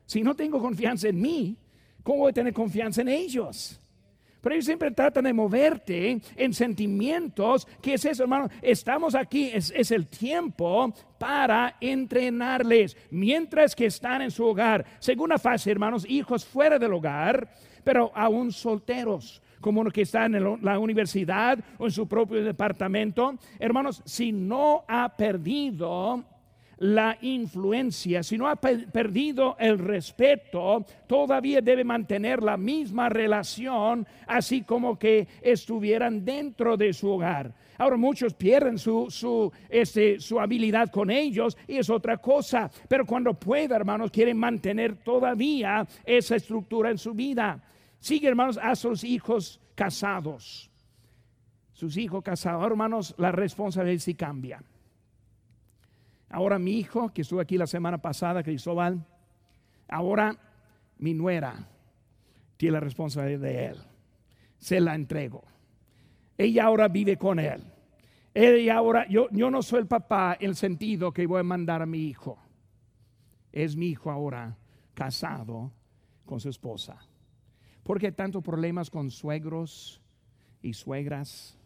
Si 0.05 0.21
no 0.21 0.35
tengo 0.35 0.59
confianza 0.59 1.09
en 1.09 1.19
mí, 1.19 1.57
¿cómo 2.03 2.19
voy 2.19 2.29
a 2.29 2.33
tener 2.33 2.53
confianza 2.53 3.01
en 3.01 3.09
ellos? 3.09 3.79
Pero 4.41 4.55
ellos 4.55 4.65
siempre 4.65 4.91
tratan 4.91 5.25
de 5.25 5.33
moverte 5.33 6.21
en 6.37 6.53
sentimientos. 6.53 7.67
¿Qué 7.81 7.95
es 7.95 8.05
eso, 8.05 8.23
hermano? 8.23 8.49
Estamos 8.61 9.15
aquí, 9.15 9.51
es, 9.53 9.91
el 9.91 10.07
tiempo 10.07 10.93
para 11.17 11.75
entrenarles 11.81 12.95
mientras 13.09 13.75
que 13.75 13.87
están 13.87 14.21
en 14.21 14.31
su 14.31 14.45
hogar. 14.45 14.85
Segunda 14.99 15.37
fase, 15.37 15.71
hermanos, 15.71 16.05
hijos 16.07 16.45
fuera 16.45 16.79
del 16.79 16.93
hogar, 16.93 17.51
pero 17.83 18.11
aún 18.15 18.51
solteros 18.53 19.41
como 19.61 19.81
uno 19.81 19.91
que 19.91 20.01
está 20.01 20.25
en 20.25 20.57
la 20.61 20.79
universidad 20.79 21.59
o 21.77 21.85
en 21.85 21.91
su 21.91 22.07
propio 22.07 22.43
departamento. 22.43 23.35
Hermanos, 23.59 24.01
si 24.05 24.31
no 24.31 24.83
ha 24.87 25.09
perdido 25.15 26.23
la 26.79 27.17
influencia, 27.21 28.21
si 28.21 28.37
no 28.37 28.47
ha 28.47 28.55
perdido 28.55 29.55
el 29.59 29.79
respeto, 29.79 30.85
todavía 31.07 31.61
debe 31.61 31.83
mantener 31.83 32.43
la 32.43 32.57
misma 32.57 33.09
relación, 33.09 34.05
así 34.27 34.61
como 34.61 34.97
que 34.97 35.27
estuvieran 35.41 36.23
dentro 36.23 36.77
de 36.77 36.93
su 36.93 37.09
hogar. 37.09 37.53
Ahora 37.79 37.97
muchos 37.97 38.33
pierden 38.33 38.77
su, 38.77 39.07
su, 39.09 39.51
este, 39.69 40.19
su 40.19 40.39
habilidad 40.39 40.89
con 40.89 41.11
ellos 41.11 41.57
y 41.67 41.77
es 41.77 41.89
otra 41.89 42.17
cosa, 42.17 42.69
pero 42.87 43.05
cuando 43.05 43.33
pueda, 43.33 43.75
hermanos, 43.75 44.11
quieren 44.11 44.37
mantener 44.37 44.95
todavía 44.97 45.85
esa 46.05 46.35
estructura 46.35 46.89
en 46.89 46.97
su 46.97 47.13
vida. 47.13 47.61
Sigue, 48.07 48.29
hermanos, 48.29 48.57
a 48.63 48.73
sus 48.77 49.03
hijos 49.03 49.59
casados. 49.75 50.71
Sus 51.73 51.97
hijos 51.97 52.23
casados, 52.23 52.65
hermanos, 52.65 53.13
la 53.17 53.33
responsabilidad 53.33 53.99
sí 53.99 54.15
cambia. 54.15 54.63
Ahora 56.29 56.57
mi 56.57 56.79
hijo, 56.79 57.09
que 57.09 57.23
estuvo 57.23 57.41
aquí 57.41 57.57
la 57.57 57.67
semana 57.67 57.97
pasada, 57.97 58.43
Cristóbal, 58.43 59.05
ahora 59.89 60.37
mi 60.99 61.13
nuera 61.13 61.67
tiene 62.55 62.75
la 62.75 62.79
responsabilidad 62.79 63.41
de 63.41 63.65
él. 63.65 63.77
Se 64.57 64.79
la 64.79 64.95
entrego. 64.95 65.43
Ella 66.37 66.63
ahora 66.63 66.87
vive 66.87 67.17
con 67.17 67.39
él. 67.39 67.61
Ella 68.33 68.77
ahora, 68.77 69.05
yo, 69.09 69.27
yo 69.31 69.51
no 69.51 69.61
soy 69.61 69.81
el 69.81 69.87
papá 69.87 70.37
en 70.39 70.51
el 70.51 70.55
sentido 70.55 71.11
que 71.11 71.27
voy 71.27 71.41
a 71.41 71.43
mandar 71.43 71.81
a 71.81 71.85
mi 71.85 72.07
hijo. 72.07 72.39
Es 73.51 73.75
mi 73.75 73.87
hijo 73.87 74.09
ahora 74.09 74.55
casado 74.93 75.73
con 76.25 76.39
su 76.39 76.47
esposa. 76.47 77.05
¿Por 77.87 78.01
qué 78.01 78.11
tantos 78.11 78.43
problemas 78.43 78.89
con 78.89 79.09
suegros 79.09 80.01
y 80.61 80.73
suegras? 80.73 81.57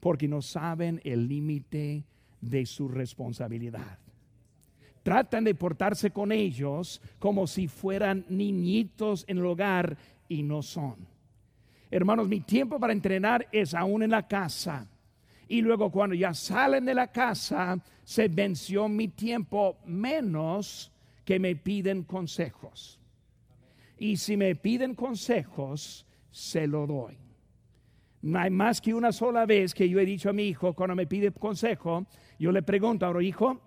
Porque 0.00 0.26
no 0.26 0.40
saben 0.40 0.98
el 1.04 1.28
límite 1.28 2.04
de 2.40 2.64
su 2.64 2.88
responsabilidad. 2.88 3.98
Tratan 5.02 5.44
de 5.44 5.54
portarse 5.54 6.10
con 6.10 6.32
ellos 6.32 7.02
como 7.18 7.46
si 7.46 7.68
fueran 7.68 8.24
niñitos 8.30 9.26
en 9.28 9.36
el 9.36 9.44
hogar 9.44 9.98
y 10.26 10.42
no 10.42 10.62
son. 10.62 10.96
Hermanos, 11.90 12.28
mi 12.28 12.40
tiempo 12.40 12.80
para 12.80 12.94
entrenar 12.94 13.46
es 13.52 13.74
aún 13.74 14.02
en 14.02 14.12
la 14.12 14.26
casa. 14.26 14.88
Y 15.48 15.60
luego 15.60 15.92
cuando 15.92 16.14
ya 16.14 16.32
salen 16.32 16.86
de 16.86 16.94
la 16.94 17.08
casa, 17.08 17.78
se 18.04 18.28
venció 18.28 18.88
mi 18.88 19.08
tiempo 19.08 19.76
menos 19.84 20.90
que 21.26 21.38
me 21.38 21.54
piden 21.56 22.04
consejos. 22.04 23.01
Y 24.02 24.16
si 24.16 24.36
me 24.36 24.56
piden 24.56 24.96
consejos, 24.96 26.04
se 26.28 26.66
lo 26.66 26.88
doy. 26.88 27.16
No 28.22 28.40
hay 28.40 28.50
más 28.50 28.80
que 28.80 28.92
una 28.92 29.12
sola 29.12 29.46
vez 29.46 29.72
que 29.72 29.88
yo 29.88 30.00
he 30.00 30.04
dicho 30.04 30.28
a 30.28 30.32
mi 30.32 30.42
hijo, 30.42 30.74
cuando 30.74 30.96
me 30.96 31.06
pide 31.06 31.30
consejo, 31.30 32.04
yo 32.36 32.50
le 32.50 32.64
pregunto, 32.64 33.06
ahora 33.06 33.22
hijo, 33.22 33.60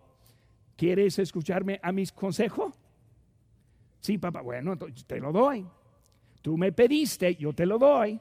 ¿quieres 0.75 1.19
escucharme 1.19 1.79
a 1.81 1.93
mis 1.93 2.11
consejos? 2.11 2.73
Sí, 4.01 4.17
papá, 4.17 4.41
bueno, 4.41 4.77
te 5.07 5.21
lo 5.21 5.31
doy. 5.31 5.65
Tú 6.41 6.57
me 6.57 6.73
pediste, 6.73 7.37
yo 7.37 7.53
te 7.53 7.65
lo 7.65 7.77
doy. 7.77 8.19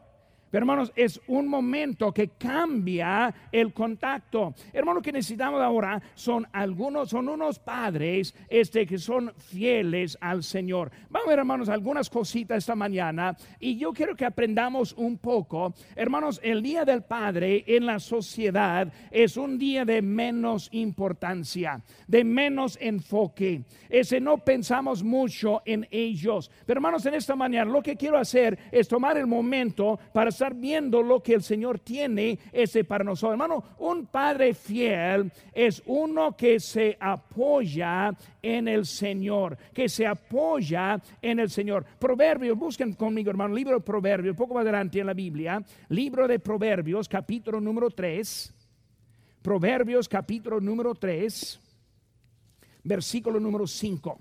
Hermanos, 0.56 0.92
es 0.94 1.20
un 1.26 1.48
momento 1.48 2.12
que 2.12 2.28
cambia 2.28 3.34
el 3.50 3.72
contacto. 3.72 4.54
Hermanos, 4.72 5.02
que 5.02 5.12
necesitamos 5.12 5.60
ahora 5.60 6.00
son 6.14 6.46
algunos, 6.52 7.10
son 7.10 7.28
unos 7.28 7.58
padres 7.58 8.34
este, 8.48 8.86
que 8.86 8.98
son 8.98 9.32
fieles 9.36 10.16
al 10.20 10.42
Señor. 10.42 10.90
Vamos 11.10 11.26
a 11.26 11.30
ver, 11.30 11.38
hermanos, 11.40 11.68
algunas 11.68 12.08
cositas 12.08 12.58
esta 12.58 12.74
mañana. 12.74 13.36
Y 13.58 13.76
yo 13.76 13.92
quiero 13.92 14.14
que 14.14 14.24
aprendamos 14.24 14.92
un 14.92 15.18
poco. 15.18 15.74
Hermanos, 15.96 16.40
el 16.42 16.62
Día 16.62 16.84
del 16.84 17.02
Padre 17.02 17.64
en 17.66 17.86
la 17.86 17.98
sociedad 17.98 18.92
es 19.10 19.36
un 19.36 19.58
día 19.58 19.84
de 19.84 20.02
menos 20.02 20.68
importancia, 20.72 21.82
de 22.06 22.24
menos 22.24 22.78
enfoque. 22.80 23.64
Ese 23.88 24.20
no 24.20 24.38
pensamos 24.38 25.02
mucho 25.02 25.62
en 25.64 25.86
ellos. 25.90 26.50
Pero 26.66 26.78
hermanos, 26.78 27.06
en 27.06 27.14
esta 27.14 27.34
mañana 27.34 27.70
lo 27.70 27.82
que 27.82 27.96
quiero 27.96 28.18
hacer 28.18 28.58
es 28.70 28.88
tomar 28.88 29.16
el 29.16 29.26
momento 29.26 29.98
para 30.12 30.30
estar 30.30 30.43
viendo 30.52 31.02
lo 31.02 31.22
que 31.22 31.34
el 31.34 31.42
Señor 31.42 31.78
tiene 31.78 32.38
ese 32.52 32.84
para 32.84 33.04
nosotros. 33.04 33.32
Hermano, 33.32 33.64
un 33.78 34.06
padre 34.06 34.52
fiel 34.52 35.32
es 35.52 35.82
uno 35.86 36.36
que 36.36 36.60
se 36.60 36.98
apoya 37.00 38.12
en 38.42 38.68
el 38.68 38.84
Señor, 38.84 39.56
que 39.72 39.88
se 39.88 40.06
apoya 40.06 41.00
en 41.22 41.38
el 41.38 41.48
Señor. 41.48 41.86
Proverbios, 41.98 42.58
busquen 42.58 42.92
conmigo, 42.94 43.30
hermano, 43.30 43.54
libro 43.54 43.76
de 43.76 43.80
Proverbios, 43.80 44.36
poco 44.36 44.54
más 44.54 44.62
adelante 44.62 45.00
en 45.00 45.06
la 45.06 45.14
Biblia, 45.14 45.64
libro 45.88 46.28
de 46.28 46.38
Proverbios, 46.40 47.08
capítulo 47.08 47.60
número 47.60 47.88
3. 47.88 48.52
Proverbios 49.44 50.08
capítulo 50.08 50.58
número 50.58 50.94
3, 50.94 51.60
versículo 52.82 53.38
número 53.38 53.66
5. 53.66 54.18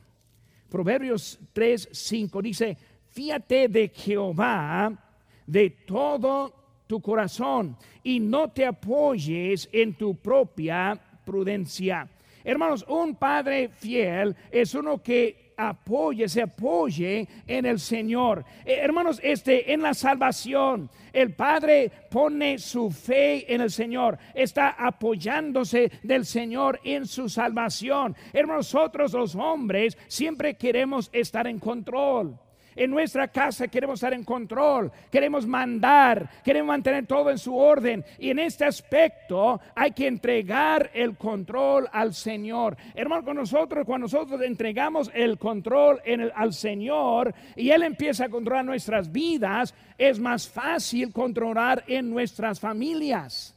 Proverbios 0.70 1.40
3, 1.54 1.90
5 1.92 2.42
dice, 2.42 2.78
fíjate 3.10 3.70
de 3.70 3.88
Jehová 3.88 5.03
de 5.48 5.70
todo 5.70 6.54
tu 6.88 7.02
corazón 7.02 7.78
y 8.04 8.20
no 8.20 8.52
te 8.52 8.66
apoyes 8.66 9.70
en 9.72 9.94
tu 9.94 10.16
propia 10.16 11.00
prudencia. 11.26 12.08
Hermanos, 12.44 12.86
un 12.88 13.16
padre 13.16 13.70
fiel 13.70 14.36
es 14.52 14.76
uno 14.76 15.02
que 15.02 15.54
apoye, 15.58 16.28
se 16.28 16.42
apoye 16.42 17.28
en 17.48 17.66
el 17.66 17.80
Señor. 17.80 18.44
Eh, 18.66 18.80
hermanos, 18.82 19.20
este 19.24 19.72
en 19.72 19.82
la 19.82 19.94
salvación, 19.94 20.90
el 21.12 21.34
Padre 21.34 21.92
pone 22.10 22.58
su 22.58 22.90
fe 22.90 23.54
en 23.54 23.62
el 23.62 23.72
Señor, 23.72 24.18
está 24.34 24.70
apoyándose 24.70 25.92
del 26.02 26.26
Señor 26.26 26.80
en 26.84 27.06
su 27.06 27.30
salvación. 27.30 28.16
Hermanos, 28.34 28.74
nosotros 28.74 29.14
los 29.14 29.36
hombres 29.36 29.98
siempre 30.08 30.56
queremos 30.56 31.10
estar 31.14 31.48
en 31.48 31.60
control. 31.60 32.38
En 32.76 32.92
nuestra 32.92 33.28
casa 33.28 33.68
queremos 33.68 33.96
estar 33.96 34.14
en 34.14 34.24
control, 34.24 34.92
queremos 35.12 35.46
mandar, 35.46 36.30
queremos 36.44 36.68
mantener 36.68 37.06
todo 37.06 37.30
en 37.30 37.38
su 37.38 37.56
orden. 37.56 38.04
Y 38.18 38.30
en 38.30 38.40
este 38.40 38.66
aspecto 38.66 39.60
hay 39.76 39.92
que 39.92 40.08
entregar 40.08 40.90
el 40.94 41.16
control 41.16 41.88
al 41.92 42.14
Señor. 42.14 42.78
Hermano, 42.96 43.24
con 43.24 43.38
nosotros, 43.38 43.86
cuando 43.86 44.06
nosotros 44.06 44.42
entregamos 44.42 45.12
el 45.14 45.38
control 45.38 46.02
al 46.36 46.54
Señor 46.54 47.34
y 47.56 47.70
Él 47.70 47.84
empieza 47.84 48.26
a 48.26 48.30
controlar 48.30 48.66
nuestras 48.66 49.12
vidas, 49.12 49.74
es 49.98 50.20
más 50.20 50.48
fácil 50.48 51.12
controlar 51.12 51.84
en 51.88 52.10
nuestras 52.10 52.60
familias. 52.60 53.56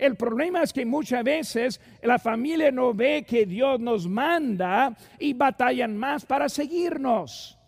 El 0.00 0.16
problema 0.16 0.62
es 0.62 0.72
que 0.72 0.86
muchas 0.86 1.22
veces 1.22 1.80
la 2.02 2.18
familia 2.18 2.70
no 2.70 2.94
ve 2.94 3.22
que 3.28 3.44
Dios 3.44 3.78
nos 3.80 4.08
manda 4.08 4.96
y 5.18 5.34
batallan 5.34 5.94
más 5.94 6.24
para 6.24 6.48
seguirnos. 6.48 7.59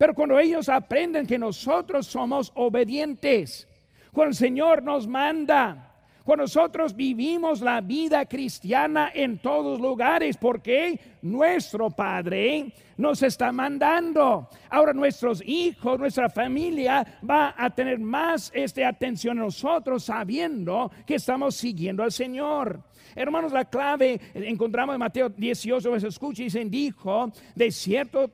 Pero 0.00 0.14
cuando 0.14 0.38
ellos 0.38 0.70
aprenden 0.70 1.26
que 1.26 1.38
nosotros 1.38 2.06
somos 2.06 2.50
obedientes, 2.54 3.68
cuando 4.12 4.30
el 4.30 4.34
Señor 4.34 4.82
nos 4.82 5.06
manda, 5.06 5.89
nosotros 6.38 6.94
vivimos 6.94 7.60
la 7.60 7.80
vida 7.80 8.26
cristiana 8.26 9.10
en 9.14 9.38
todos 9.38 9.80
lugares, 9.80 10.36
porque 10.36 10.98
nuestro 11.22 11.90
Padre 11.90 12.72
nos 12.96 13.22
está 13.22 13.52
mandando. 13.52 14.48
Ahora 14.68 14.92
nuestros 14.92 15.42
hijos, 15.44 15.98
nuestra 15.98 16.28
familia 16.28 17.20
va 17.28 17.54
a 17.56 17.70
tener 17.70 17.98
más 17.98 18.50
este, 18.54 18.84
atención 18.84 19.38
nosotros 19.38 20.04
sabiendo 20.04 20.90
que 21.06 21.16
estamos 21.16 21.54
siguiendo 21.56 22.02
al 22.02 22.12
Señor. 22.12 22.82
Hermanos, 23.14 23.52
la 23.52 23.64
clave 23.64 24.20
encontramos 24.34 24.94
en 24.94 25.00
Mateo 25.00 25.28
18, 25.30 26.00
se 26.00 26.08
escucha 26.08 26.42
y 26.42 26.44
dicen, 26.44 26.70
dijo, 26.70 27.32
de 27.54 27.70
cierto 27.70 28.30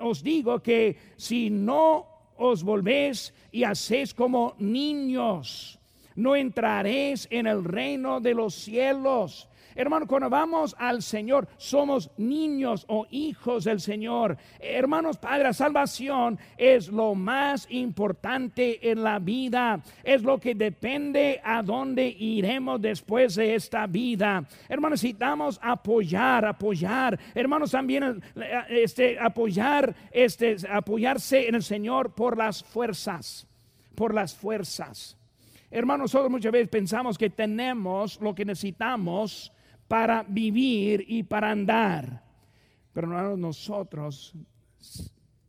os 0.00 0.22
digo 0.22 0.60
que 0.62 0.96
si 1.16 1.50
no 1.50 2.32
os 2.36 2.62
volvéis 2.62 3.32
y 3.52 3.64
hacéis 3.64 4.12
como 4.12 4.54
niños, 4.58 5.78
no 6.14 6.36
entraréis 6.36 7.26
en 7.30 7.46
el 7.46 7.64
reino 7.64 8.20
de 8.20 8.34
los 8.34 8.54
cielos. 8.54 9.48
Hermano, 9.76 10.06
cuando 10.06 10.30
vamos 10.30 10.76
al 10.78 11.02
Señor, 11.02 11.48
somos 11.56 12.10
niños 12.16 12.84
o 12.88 13.06
hijos 13.10 13.64
del 13.64 13.80
Señor. 13.80 14.36
Hermanos, 14.60 15.18
Padre, 15.18 15.44
la 15.44 15.52
salvación 15.52 16.38
es 16.56 16.88
lo 16.88 17.14
más 17.16 17.66
importante 17.70 18.88
en 18.88 19.02
la 19.02 19.18
vida. 19.18 19.82
Es 20.04 20.22
lo 20.22 20.38
que 20.38 20.54
depende 20.54 21.40
a 21.42 21.62
dónde 21.62 22.06
iremos 22.06 22.80
después 22.80 23.34
de 23.34 23.56
esta 23.56 23.86
vida. 23.88 24.44
Hermanos, 24.68 25.02
necesitamos 25.02 25.58
apoyar, 25.60 26.44
apoyar. 26.44 27.18
Hermanos, 27.34 27.72
también 27.72 28.22
este, 28.68 29.18
apoyar, 29.18 29.94
este, 30.12 30.56
apoyarse 30.70 31.48
en 31.48 31.56
el 31.56 31.64
Señor 31.64 32.14
por 32.14 32.36
las 32.36 32.62
fuerzas, 32.62 33.48
por 33.96 34.14
las 34.14 34.36
fuerzas. 34.36 35.16
Hermanos, 35.76 36.04
nosotros 36.04 36.30
muchas 36.30 36.52
veces 36.52 36.68
pensamos 36.68 37.18
que 37.18 37.30
tenemos 37.30 38.20
lo 38.20 38.32
que 38.32 38.44
necesitamos 38.44 39.52
para 39.88 40.22
vivir 40.22 41.04
y 41.08 41.24
para 41.24 41.50
andar. 41.50 42.22
Pero 42.92 43.36
nosotros, 43.36 44.34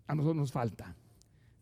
a 0.08 0.16
nosotros 0.16 0.36
nos 0.36 0.52
falta. 0.52 0.96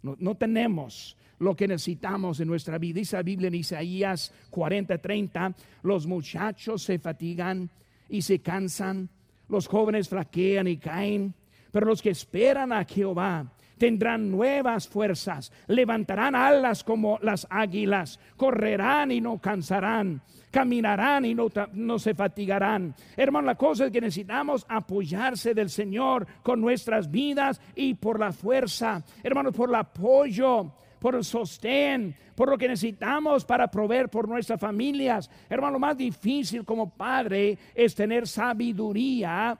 No, 0.02 0.36
tenemos 0.36 1.18
lo 1.40 1.58
que 1.58 1.68
necesitamos 1.68 2.40
en 2.40 2.48
nuestra 2.48 2.78
vida. 2.78 3.00
Dice 3.00 3.18
la 3.18 3.24
Biblia 3.24 3.50
en 3.50 3.56
Isaías 3.56 4.34
40, 4.50 4.98
30, 4.98 5.56
los 5.82 6.08
muchachos 6.08 6.84
se 6.84 7.00
fatigan 7.00 7.70
y 8.08 8.22
se 8.22 8.40
cansan, 8.40 9.10
los 9.50 9.68
jóvenes 9.68 10.08
flaquean 10.08 10.70
y 10.70 10.78
caen, 10.78 11.34
pero 11.70 11.86
los 11.86 12.02
que 12.02 12.12
esperan 12.12 12.72
a 12.72 12.86
Jehová 12.86 13.52
tendrán 13.78 14.32
nuevas 14.32 14.88
fuerzas, 14.88 15.52
levantarán 15.68 16.36
alas 16.36 16.84
como 16.84 17.20
las 17.22 17.48
águilas, 17.50 18.20
correrán 18.38 19.12
y 19.12 19.22
no 19.22 19.40
cansarán, 19.40 20.22
caminarán 20.52 21.26
y 21.26 21.36
no, 21.36 22.00
se 22.00 22.14
fatigarán. 22.14 22.96
Hermano, 23.18 23.48
la 23.48 23.56
cosa 23.56 23.86
es 23.86 23.92
que 23.92 24.02
necesitamos 24.02 24.66
apoyarse 24.70 25.54
del 25.54 25.70
Señor 25.70 26.28
con 26.44 26.62
nuestras 26.62 27.10
vidas 27.10 27.60
y 27.76 27.96
por 27.96 28.20
la 28.20 28.32
fuerza, 28.32 29.04
hermanos, 29.24 29.56
por 29.56 29.70
el 29.70 29.76
apoyo 29.76 30.72
por 31.04 31.16
el 31.16 31.26
sostén, 31.26 32.16
por 32.34 32.50
lo 32.50 32.58
que 32.58 32.70
necesitamos 32.70 33.44
para 33.44 33.70
proveer 33.70 34.08
por 34.08 34.26
nuestras 34.26 34.58
familias. 34.58 35.30
Hermano, 35.50 35.74
lo 35.74 35.80
más 35.80 35.98
difícil 35.98 36.64
como 36.64 36.92
padre 36.92 37.58
es 37.76 37.94
tener 37.94 38.26
sabiduría 38.26 39.60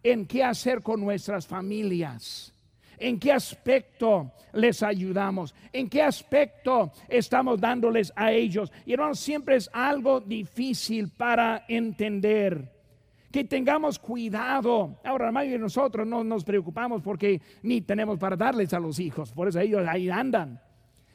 en 0.00 0.24
qué 0.24 0.44
hacer 0.44 0.82
con 0.82 1.00
nuestras 1.00 1.48
familias. 1.48 2.53
¿En 2.98 3.18
qué 3.18 3.32
aspecto 3.32 4.32
les 4.52 4.82
ayudamos? 4.82 5.54
¿En 5.72 5.88
qué 5.88 6.02
aspecto 6.02 6.92
estamos 7.08 7.60
dándoles 7.60 8.12
a 8.16 8.32
ellos? 8.32 8.72
Y 8.86 8.92
hermanos, 8.92 9.18
siempre 9.18 9.56
es 9.56 9.68
algo 9.72 10.20
difícil 10.20 11.10
para 11.10 11.64
entender. 11.68 12.72
Que 13.30 13.44
tengamos 13.44 13.98
cuidado. 13.98 15.00
Ahora, 15.04 15.32
mayoría 15.32 15.58
de 15.58 15.62
nosotros 15.64 16.06
no 16.06 16.22
nos 16.22 16.44
preocupamos 16.44 17.02
porque 17.02 17.40
ni 17.62 17.80
tenemos 17.80 18.18
para 18.18 18.36
darles 18.36 18.72
a 18.72 18.78
los 18.78 19.00
hijos. 19.00 19.32
Por 19.32 19.48
eso 19.48 19.58
ellos 19.58 19.84
ahí 19.88 20.08
andan. 20.08 20.60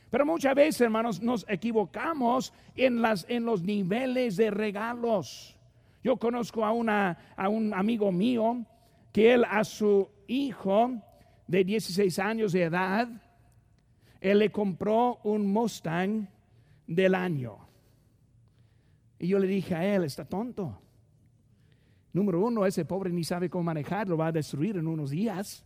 Pero 0.09 0.25
muchas 0.25 0.55
veces, 0.55 0.81
hermanos, 0.81 1.21
nos 1.21 1.45
equivocamos 1.47 2.51
en, 2.75 3.01
los 3.45 3.61
niveles 3.61 4.35
de 4.35 4.51
regalos. 4.51 5.55
Yo 6.03 6.17
conozco 6.17 6.65
a 6.65 6.71
un 6.71 7.73
amigo 7.73 8.11
mío 8.11 8.65
que 9.11 9.33
él 9.33 9.45
a 9.49 9.63
su 9.63 10.09
hijo 10.27 11.01
de 11.49 11.63
16 11.63 12.19
años 12.19 12.51
de 12.51 12.61
edad, 12.61 13.09
él 14.21 14.37
le 14.37 14.51
compró 14.51 15.19
un 15.23 15.51
Mustang 15.51 16.27
del 16.85 17.15
año. 17.15 17.57
Y 19.17 19.29
yo 19.29 19.39
le 19.39 19.47
dije 19.47 19.73
a 19.73 19.95
él, 19.95 20.03
está 20.03 20.25
tonto. 20.25 20.79
Número 22.13 22.39
uno, 22.45 22.67
ese 22.67 22.85
pobre 22.85 23.09
ni 23.09 23.23
sabe 23.23 23.49
cómo 23.49 23.63
manejar, 23.63 24.07
lo 24.07 24.15
va 24.15 24.27
a 24.27 24.31
destruir 24.31 24.77
en 24.77 24.85
unos 24.85 25.09
días. 25.09 25.65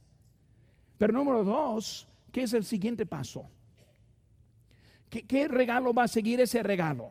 Pero 0.98 1.12
número 1.12 1.44
dos, 1.44 2.08
¿qué 2.32 2.44
es 2.44 2.54
el 2.54 2.64
siguiente 2.64 3.06
paso? 3.06 3.50
¿Qué, 5.10 5.50
regalo 5.50 5.94
va 5.94 6.04
a 6.04 6.08
seguir 6.08 6.40
ese 6.40 6.64
regalo? 6.64 7.10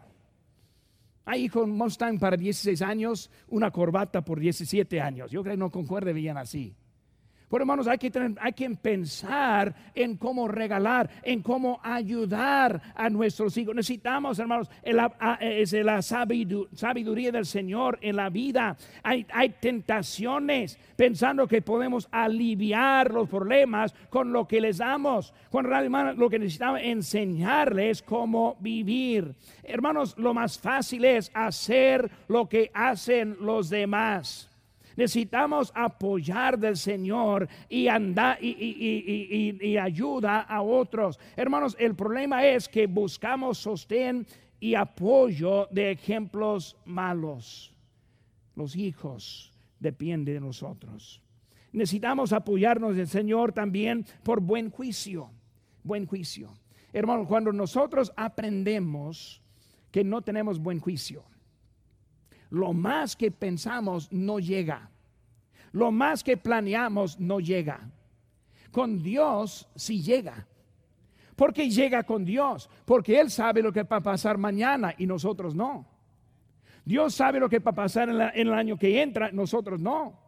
Hay 1.27 1.51
con 1.51 1.71
Mustang 1.73 2.19
para 2.19 2.39
16 2.39 2.81
años, 2.81 3.31
una 3.49 3.71
corbata 3.71 4.25
por 4.25 4.41
17 4.41 4.99
años. 4.99 5.31
Yo 5.31 5.43
creo 5.43 5.53
que 5.53 5.59
no 5.59 5.71
concuerde 5.71 6.15
bien 6.15 6.39
así. 6.39 6.75
Por 7.53 7.61
hermanos, 7.61 7.87
hay 7.87 7.99
que, 7.99 8.11
tener, 8.11 8.33
hay 8.41 8.55
que 8.55 8.71
pensar 8.71 9.75
en 9.95 10.17
cómo 10.17 10.49
regalar, 10.49 11.11
en 11.23 11.43
cómo 11.43 11.81
ayudar 11.83 12.81
a 12.95 13.11
nuestros 13.11 13.55
hijos. 13.59 13.75
Necesitamos, 13.75 14.39
hermanos, 14.39 14.71
la 14.83 16.01
sabiduría 16.01 17.31
del 17.31 17.45
Señor 17.45 17.99
en 18.01 18.17
la 18.17 18.31
vida. 18.31 18.75
Hay, 19.03 19.27
hay 19.31 19.51
tentaciones 19.51 20.79
pensando 20.97 21.47
que 21.47 21.61
podemos 21.61 22.09
aliviar 22.11 23.13
los 23.13 23.29
problemas 23.29 23.95
con 24.09 24.33
lo 24.33 24.49
que 24.49 24.59
les 24.59 24.79
damos. 24.79 25.35
Cuando 25.51 25.77
hermanos, 25.77 26.17
lo 26.17 26.31
que 26.31 26.39
necesitamos 26.39 26.81
enseñarles 26.83 28.01
cómo 28.01 28.57
vivir. 28.61 29.35
Hermanos, 29.63 30.17
lo 30.17 30.33
más 30.33 30.59
fácil 30.59 31.05
es 31.05 31.31
hacer 31.35 32.11
lo 32.29 32.49
que 32.49 32.71
hacen 32.73 33.37
los 33.41 33.69
demás. 33.69 34.49
Necesitamos 34.97 35.73
apoyar 35.75 36.59
del 36.59 36.77
Señor 36.77 37.49
y 37.69 37.89
andar 37.89 38.39
y, 38.43 39.77
ayuda 39.77 40.41
a 40.41 40.63
otros. 40.63 41.19
Hermanos, 41.37 41.77
el 41.79 41.95
problema 41.95 42.45
es 42.47 42.69
que 42.69 42.87
buscamos 42.87 43.59
sostén 43.59 44.27
y 44.61 44.75
apoyo 44.75 45.67
de 45.71 45.93
ejemplos 45.93 46.77
malos. 46.85 47.75
Los 48.55 48.77
hijos 48.77 49.53
dependen 49.81 50.35
de 50.35 50.41
nosotros. 50.41 51.21
Necesitamos 51.73 52.33
apoyarnos 52.33 52.97
del 52.97 53.09
Señor 53.09 53.53
también 53.53 54.07
por 54.23 54.41
buen 54.41 54.71
juicio. 54.71 55.31
Buen 55.83 56.07
juicio. 56.07 56.53
Hermanos, 56.93 57.27
cuando 57.27 57.53
nosotros 57.53 58.13
aprendemos 58.17 59.41
que 59.91 60.05
no 60.05 60.23
tenemos 60.23 60.59
buen 60.59 60.79
juicio, 60.79 61.25
lo 62.53 62.75
más 62.75 63.17
que 63.17 63.31
pensamos 63.31 64.13
no 64.13 64.39
llega. 64.39 64.91
Lo 65.73 65.91
más 65.91 66.23
que 66.23 66.37
planeamos 66.37 67.19
no 67.19 67.41
llega. 67.41 67.91
Con 68.71 69.03
Dios 69.03 69.67
sí 69.75 70.03
llega. 70.03 70.47
Porque 71.35 71.71
llega 71.71 72.03
con 72.03 72.27
Dios, 72.27 72.69
porque 72.85 73.19
Él 73.19 73.31
sabe 73.31 73.63
lo 73.63 73.73
que 73.73 73.85
va 73.85 73.97
a 73.97 74.03
pasar 74.03 74.37
mañana 74.37 74.95
y 74.99 75.07
nosotros 75.07 75.55
no. 75.55 75.87
Dios 76.85 77.15
sabe 77.15 77.41
lo 77.41 77.49
que 77.49 77.59
va 77.59 77.71
a 77.71 77.75
pasar 77.75 78.11
en, 78.11 78.21
en, 78.21 78.49
el 78.49 78.53
año 78.53 78.77
que 78.77 79.01
entra, 79.01 79.33
nosotros 79.33 79.81
no. 79.81 80.21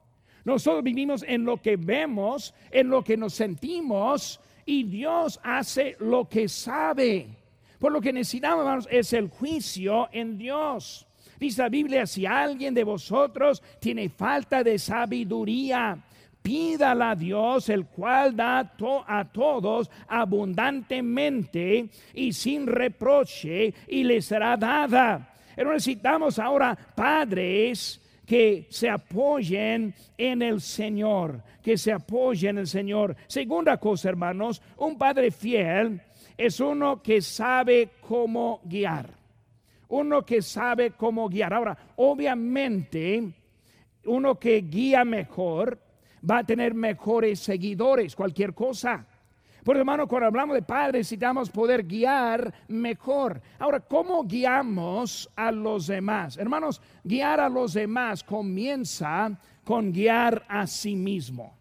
Nosotros 0.47 0.83
vivimos 0.83 1.23
en 1.29 1.45
lo 1.45 1.61
que 1.61 1.77
vemos, 1.77 2.55
en 2.71 2.89
lo 2.89 3.05
que 3.05 3.19
nos 3.19 3.35
sentimos, 3.35 4.41
y 4.65 4.85
Dios 4.85 5.39
hace 5.43 5.95
lo 6.01 6.27
que 6.27 6.49
sabe. 6.49 7.37
Por 7.79 7.93
lo 7.93 8.01
que 8.01 8.15
necesitamos, 8.15 8.89
es 8.91 9.13
el 9.13 9.29
juicio 9.29 10.09
en 10.11 10.39
Dios. 10.39 11.07
Dice 11.38 11.62
la 11.62 11.68
Biblia, 11.68 12.07
si 12.07 12.27
alguien 12.27 12.75
de 12.75 12.85
vosotros 12.85 13.62
tiene 13.81 14.09
falta 14.09 14.62
de 14.62 14.79
sabiduría, 14.79 15.99
pídala 16.44 17.12
a 17.12 17.16
Dios, 17.16 17.70
el 17.70 17.87
cual 17.87 18.37
da 18.37 18.59
a 19.07 19.25
todos 19.33 19.90
abundantemente 20.07 21.88
y 22.12 22.33
sin 22.35 22.66
reproche, 22.66 23.73
y 23.88 24.05
le 24.05 24.20
será 24.20 24.57
dada. 24.57 25.35
Pero 25.57 25.73
necesitamos 25.73 26.38
ahora 26.38 26.77
padres 26.77 28.01
que 28.27 28.66
se 28.68 28.90
apoyen 28.90 29.94
en 30.18 30.42
el 30.42 30.61
Señor, 30.61 31.42
que 31.62 31.79
se 31.79 31.92
apoyen 31.92 32.51
en 32.51 32.59
el 32.59 32.66
Señor. 32.66 33.16
Segunda 33.27 33.79
cosa, 33.79 34.11
hermanos, 34.11 34.61
un 34.77 34.99
padre 34.99 35.31
fiel 35.31 36.01
es 36.37 36.61
uno 36.61 37.03
que 37.03 37.23
sabe 37.23 37.90
cómo 38.01 38.61
guiar 38.64 39.24
uno 39.95 40.25
que 40.25 40.43
sabe 40.43 40.91
cómo 40.93 41.29
guiar. 41.29 41.55
Ahora, 41.55 41.77
obviamente, 41.97 43.33
uno 44.07 44.39
que 44.39 44.63
guía 44.63 45.05
mejor 45.05 45.79
va 46.29 46.39
a 46.39 46.45
tener 46.45 46.75
mejores 46.75 47.39
seguidores, 47.41 48.17
cualquier 48.17 48.55
cosa. 48.55 49.07
Por 49.63 49.77
hermano, 49.77 50.07
cuando 50.09 50.27
hablamos 50.27 50.55
de 50.57 50.63
padres, 50.63 51.01
necesitamos 51.01 51.49
poder 51.49 51.85
guiar 51.85 52.53
mejor. 52.69 53.41
Ahora, 53.59 53.81
¿cómo 53.81 54.25
guiamos 54.25 55.31
a 55.37 55.53
los 55.53 55.87
demás? 55.87 56.37
Hermanos, 56.37 56.83
guiar 57.03 57.41
a 57.41 57.49
los 57.49 57.73
demás 57.73 58.25
comienza 58.25 59.39
con 59.65 59.93
guiar 59.93 60.45
a 60.49 60.67
sí 60.67 60.97
mismo. 60.97 61.57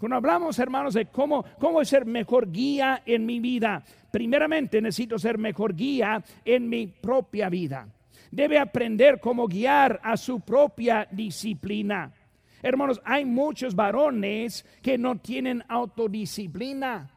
Cuando 0.00 0.16
hablamos, 0.16 0.58
hermanos, 0.58 0.94
de 0.94 1.04
cómo, 1.06 1.44
cómo 1.58 1.84
ser 1.84 2.06
mejor 2.06 2.50
guía 2.50 3.02
en 3.04 3.26
mi 3.26 3.38
vida, 3.38 3.84
primeramente 4.10 4.80
necesito 4.80 5.18
ser 5.18 5.36
mejor 5.36 5.76
guía 5.76 6.24
en 6.42 6.70
mi 6.70 6.86
propia 6.86 7.50
vida. 7.50 7.86
Debe 8.30 8.58
aprender 8.58 9.20
cómo 9.20 9.46
guiar 9.46 10.00
a 10.02 10.16
su 10.16 10.40
propia 10.40 11.06
disciplina. 11.10 12.14
Hermanos, 12.62 13.02
hay 13.04 13.26
muchos 13.26 13.74
varones 13.74 14.64
que 14.80 14.96
no 14.96 15.18
tienen 15.18 15.62
autodisciplina. 15.68 17.10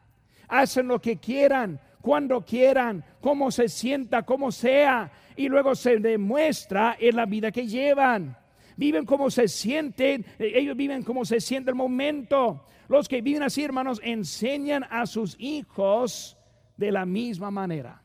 Hacen 0.48 0.86
lo 0.86 1.00
que 1.00 1.16
quieran, 1.16 1.80
cuando 2.02 2.42
quieran, 2.44 3.02
como 3.22 3.50
se 3.50 3.70
sienta, 3.70 4.24
como 4.24 4.52
sea, 4.52 5.10
y 5.36 5.48
luego 5.48 5.74
se 5.74 6.00
demuestra 6.00 6.98
en 7.00 7.16
la 7.16 7.24
vida 7.24 7.50
que 7.50 7.66
llevan 7.66 8.36
viven 8.76 9.04
como 9.06 9.30
se 9.30 9.48
sienten, 9.48 10.24
eh, 10.38 10.52
ellos 10.54 10.76
viven 10.76 11.02
como 11.02 11.24
se 11.24 11.40
siente 11.40 11.70
el 11.70 11.76
momento. 11.76 12.66
Los 12.88 13.08
que 13.08 13.22
viven 13.22 13.42
así, 13.42 13.62
hermanos, 13.62 14.00
enseñan 14.02 14.84
a 14.90 15.06
sus 15.06 15.36
hijos 15.38 16.36
de 16.76 16.92
la 16.92 17.06
misma 17.06 17.50
manera. 17.50 18.02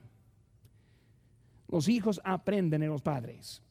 Los 1.67 1.87
hijos 1.87 2.19
aprenden 2.23 2.83
en 2.83 2.89
los 2.89 3.01
padres 3.01 3.61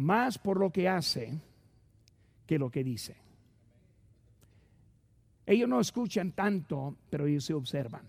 más 0.00 0.38
por 0.38 0.58
lo 0.58 0.70
que 0.70 0.88
hace 0.88 1.38
que 2.46 2.58
lo 2.58 2.70
que 2.70 2.82
dice. 2.82 3.16
Ellos 5.44 5.68
no 5.68 5.78
escuchan 5.78 6.32
tanto, 6.32 6.96
pero 7.10 7.26
ellos 7.26 7.44
se 7.44 7.54
observan. 7.54 8.08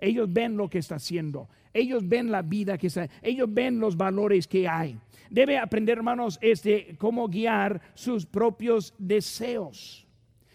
Ellos 0.00 0.32
ven 0.32 0.56
lo 0.56 0.68
que 0.68 0.78
está 0.78 0.96
haciendo. 0.96 1.48
Ellos 1.72 2.08
ven 2.08 2.30
la 2.30 2.42
vida 2.42 2.78
que 2.78 2.88
está. 2.88 3.08
Ellos 3.22 3.52
ven 3.52 3.78
los 3.78 3.96
valores 3.96 4.48
que 4.48 4.66
hay. 4.66 4.98
Debe 5.28 5.58
aprender, 5.58 5.98
hermanos, 5.98 6.38
este, 6.40 6.96
cómo 6.98 7.28
guiar 7.28 7.80
sus 7.94 8.26
propios 8.26 8.94
deseos. 8.98 10.06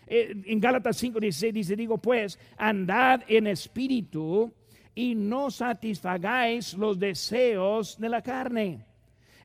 Eh, 0.08 0.36
en 0.46 0.60
Gálatas 0.60 0.98
5, 0.98 1.20
16 1.20 1.54
dice, 1.54 1.76
digo 1.76 1.98
pues, 2.00 2.38
andad 2.58 3.22
en 3.28 3.48
espíritu 3.48 4.52
y 4.94 5.16
no 5.16 5.52
satisfagáis 5.52 6.74
los 6.74 7.00
deseos 7.00 7.98
de 8.00 8.10
la 8.10 8.22
carne. 8.22 8.86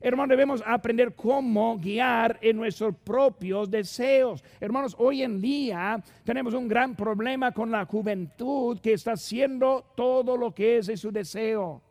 Hermanos, 0.03 0.29
debemos 0.29 0.63
aprender 0.65 1.13
cómo 1.13 1.77
guiar 1.77 2.39
en 2.41 2.57
nuestros 2.57 2.95
propios 2.95 3.69
deseos. 3.69 4.43
Hermanos, 4.59 4.95
hoy 4.97 5.21
en 5.21 5.39
día 5.39 6.03
tenemos 6.23 6.55
un 6.55 6.67
gran 6.67 6.95
problema 6.95 7.51
con 7.51 7.69
la 7.69 7.85
juventud 7.85 8.79
que 8.79 8.93
está 8.93 9.11
haciendo 9.11 9.93
todo 9.95 10.35
lo 10.37 10.55
que 10.55 10.79
es 10.79 10.87
de 10.87 10.97
su 10.97 11.11
deseo, 11.11 11.83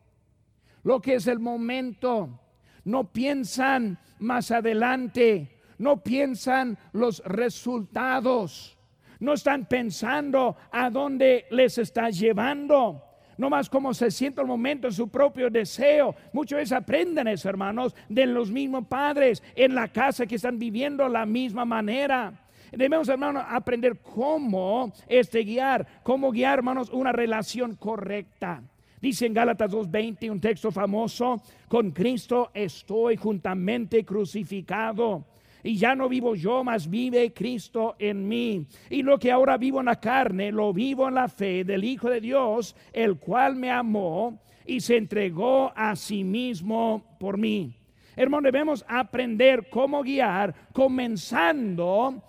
lo 0.83 1.01
que 1.01 1.15
es 1.15 1.29
el 1.29 1.39
momento. 1.39 2.41
No 2.85 3.13
piensan 3.13 3.97
más 4.19 4.51
adelante, 4.51 5.61
no 5.79 6.03
piensan 6.03 6.77
los 6.93 7.23
resultados, 7.25 8.77
no 9.21 9.35
están 9.35 9.67
pensando 9.67 10.57
a 10.73 10.91
dónde 10.91 11.47
les 11.51 11.79
está 11.79 12.11
llevando 12.11 13.10
no 13.41 13.49
más 13.49 13.71
como 13.71 13.95
se 13.95 14.11
siente 14.11 14.43
el 14.43 14.47
momento 14.47 14.87
en 14.87 14.93
su 14.93 15.09
propio 15.09 15.49
deseo. 15.49 16.15
Muchas 16.33 16.59
veces 16.59 16.73
aprenden 16.73 17.27
eso, 17.27 17.49
hermanos, 17.49 17.97
de 18.07 18.27
los 18.27 18.51
mismos 18.51 18.87
padres 18.87 19.43
en 19.57 19.75
la 19.75 19.89
casa 19.89 20.27
que 20.27 20.35
están 20.35 20.59
viviendo 20.59 21.09
la 21.09 21.25
misma 21.25 21.65
manera. 21.65 22.35
Debemos, 22.71 23.09
hermanos, 23.09 23.43
aprender 23.49 23.99
cómo 24.01 24.93
este 25.09 25.43
guiar, 25.43 25.87
cómo 26.03 26.31
guiar, 26.31 26.59
hermanos, 26.59 26.91
una 26.91 27.13
relación 27.13 27.77
correcta. 27.77 28.63
Dice 29.01 29.25
en 29.25 29.33
Gálatas 29.33 29.71
2:20, 29.71 30.31
un 30.31 30.41
texto 30.41 30.71
famoso, 30.71 31.41
con 31.67 31.93
Cristo 31.93 32.51
estoy 32.53 33.17
juntamente 33.17 34.05
crucificado 34.05 35.25
y 35.63 35.77
ya 35.77 35.95
no 35.95 36.09
vivo 36.09 36.35
yo, 36.35 36.65
mas 36.65 36.89
vive 36.89 37.33
Cristo 37.33 37.97
en 37.99 38.27
mí. 38.27 38.67
Y 38.89 39.03
lo 39.03 39.19
que 39.19 39.31
ahora 39.31 39.57
vivo 39.57 39.81
en 39.81 39.87
la 39.87 40.01
carne, 40.01 40.53
lo 40.53 40.73
vivo 40.73 41.09
en 41.09 41.15
la 41.15 41.29
fe 41.29 41.65
del 41.65 41.85
Hijo 41.85 42.09
de 42.09 42.21
Dios, 42.21 42.75
el 42.93 43.19
cual 43.19 43.57
me 43.57 43.71
amó 43.71 44.41
y 44.67 44.81
se 44.81 44.97
entregó 44.97 45.73
a 45.75 45.97
sí 45.97 46.25
mismo 46.25 47.17
por 47.19 47.37
mí. 47.37 47.75
Hermano, 48.17 48.47
debemos 48.47 48.85
aprender 48.89 49.69
cómo 49.71 50.03
guiar, 50.03 50.55
comenzando 50.73 52.23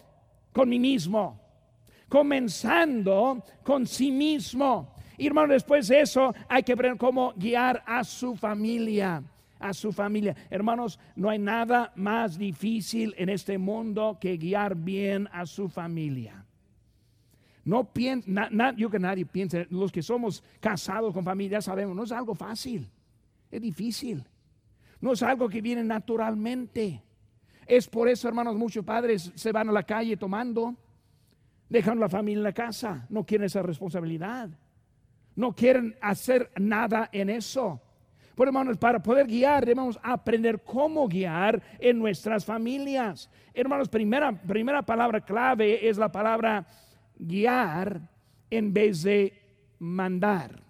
con 0.54 0.70
mí 0.70 0.80
mismo, 0.80 1.40
comenzando 2.08 3.44
con 3.64 3.86
sí 3.88 4.12
mismo. 4.12 4.94
Y 5.18 5.28
hermano, 5.28 5.54
después 5.54 5.88
de 5.88 6.02
eso 6.02 6.34
hay 6.48 6.64
que 6.64 6.74
aprender 6.74 6.98
cómo 6.98 7.34
guiar 7.36 7.84
a 7.86 8.04
su 8.04 8.36
familia 8.36 9.24
a 9.62 9.74
su 9.74 9.92
familia. 9.92 10.36
Hermanos, 10.50 11.00
no 11.16 11.30
hay 11.30 11.40
nada 11.40 11.92
más 11.96 12.38
difícil 12.38 13.14
en 13.18 13.30
este 13.30 13.58
mundo 13.58 14.18
que 14.20 14.38
guiar 14.38 14.76
bien 14.76 15.28
a 15.32 15.46
su 15.46 15.70
familia. 15.70 16.46
No 17.64 17.94
piensa, 17.94 18.50
yo 18.76 18.90
que 18.90 19.00
nadie 19.00 19.26
piensa, 19.26 19.66
los 19.70 19.92
que 19.92 20.02
somos 20.02 20.44
casados 20.60 21.14
con 21.14 21.24
familia 21.24 21.62
sabemos, 21.62 21.96
no 21.96 22.04
es 22.04 22.12
algo 22.12 22.34
fácil, 22.34 22.90
es 23.52 23.62
difícil. 23.62 24.26
No 25.02 25.14
es 25.14 25.24
algo 25.24 25.50
que 25.50 25.62
viene 25.62 25.84
naturalmente. 25.84 27.02
Es 27.66 27.88
por 27.88 28.08
eso, 28.08 28.28
hermanos, 28.28 28.56
muchos 28.56 28.86
padres 28.86 29.32
se 29.36 29.52
van 29.52 29.68
a 29.70 29.72
la 29.72 29.84
calle 29.84 30.16
tomando, 30.16 30.76
dejan 31.70 32.00
la 32.00 32.08
familia 32.08 32.40
en 32.40 32.44
la 32.44 32.54
casa, 32.54 33.08
no 33.10 33.26
quieren 33.26 33.46
esa 33.46 33.64
responsabilidad, 33.64 34.50
no 35.36 35.54
quieren 35.54 35.96
hacer 36.02 36.52
nada 36.58 37.10
en 37.12 37.30
eso. 37.30 37.82
Por 38.36 38.48
hermanos, 38.48 38.78
para 38.78 39.02
poder 39.02 39.28
guiar 39.28 39.66
debemos 39.66 40.00
aprender 40.02 40.62
cómo 40.64 41.08
guiar 41.08 41.62
en 41.80 42.00
nuestras 42.00 42.46
familias. 42.46 43.30
Hermanos, 43.54 43.90
primera, 43.90 44.32
primera 44.32 44.82
palabra 44.82 45.22
clave 45.22 45.88
es 45.88 45.98
la 45.98 46.12
palabra 46.12 46.66
guiar 47.18 48.02
en 48.50 48.74
vez 48.74 49.04
de 49.04 49.34
mandar. 49.80 50.62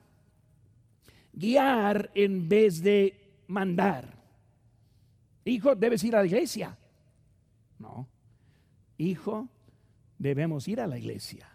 Guiar 1.33 2.09
en 2.13 2.49
vez 2.49 2.81
de 2.81 3.43
mandar. 3.47 4.21
Hijo, 5.45 5.75
debes 5.75 6.03
ir 6.03 6.15
a 6.15 6.19
la 6.19 6.25
iglesia. 6.25 6.77
No, 7.79 8.07
hijo, 8.97 9.47
debemos 10.17 10.67
ir 10.67 10.79
a 10.79 10.87
la 10.87 10.97
iglesia. 10.97 11.47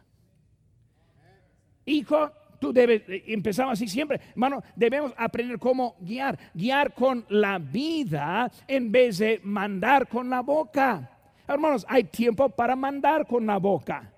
Hijo, 1.84 2.32
tú 2.58 2.72
debes, 2.72 3.02
eh, 3.08 3.24
empezamos 3.28 3.74
así 3.74 3.88
siempre, 3.88 4.20
hermano, 4.30 4.62
debemos 4.74 5.12
aprender 5.16 5.58
cómo 5.58 5.96
guiar, 6.00 6.38
guiar 6.54 6.92
con 6.94 7.24
la 7.28 7.58
vida 7.58 8.50
en 8.66 8.90
vez 8.90 9.18
de 9.18 9.40
mandar 9.44 10.08
con 10.08 10.28
la 10.28 10.40
boca. 10.40 11.10
Hermanos, 11.48 11.86
hay 11.88 12.04
tiempo 12.04 12.48
para 12.48 12.74
mandar 12.74 13.26
con 13.26 13.46
la 13.46 13.58
boca. 13.58 14.12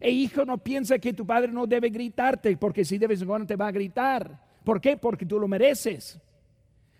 E 0.00 0.10
hijo, 0.10 0.44
no 0.44 0.58
piensa 0.58 0.98
que 0.98 1.12
tu 1.12 1.24
padre 1.24 1.50
no 1.50 1.66
debe 1.66 1.88
gritarte, 1.88 2.56
porque 2.56 2.84
si 2.84 2.98
debes 2.98 3.22
en 3.22 3.46
te 3.46 3.56
va 3.56 3.68
a 3.68 3.72
gritar. 3.72 4.38
¿Por 4.62 4.80
qué? 4.80 4.96
Porque 4.96 5.24
tú 5.24 5.38
lo 5.38 5.48
mereces. 5.48 6.20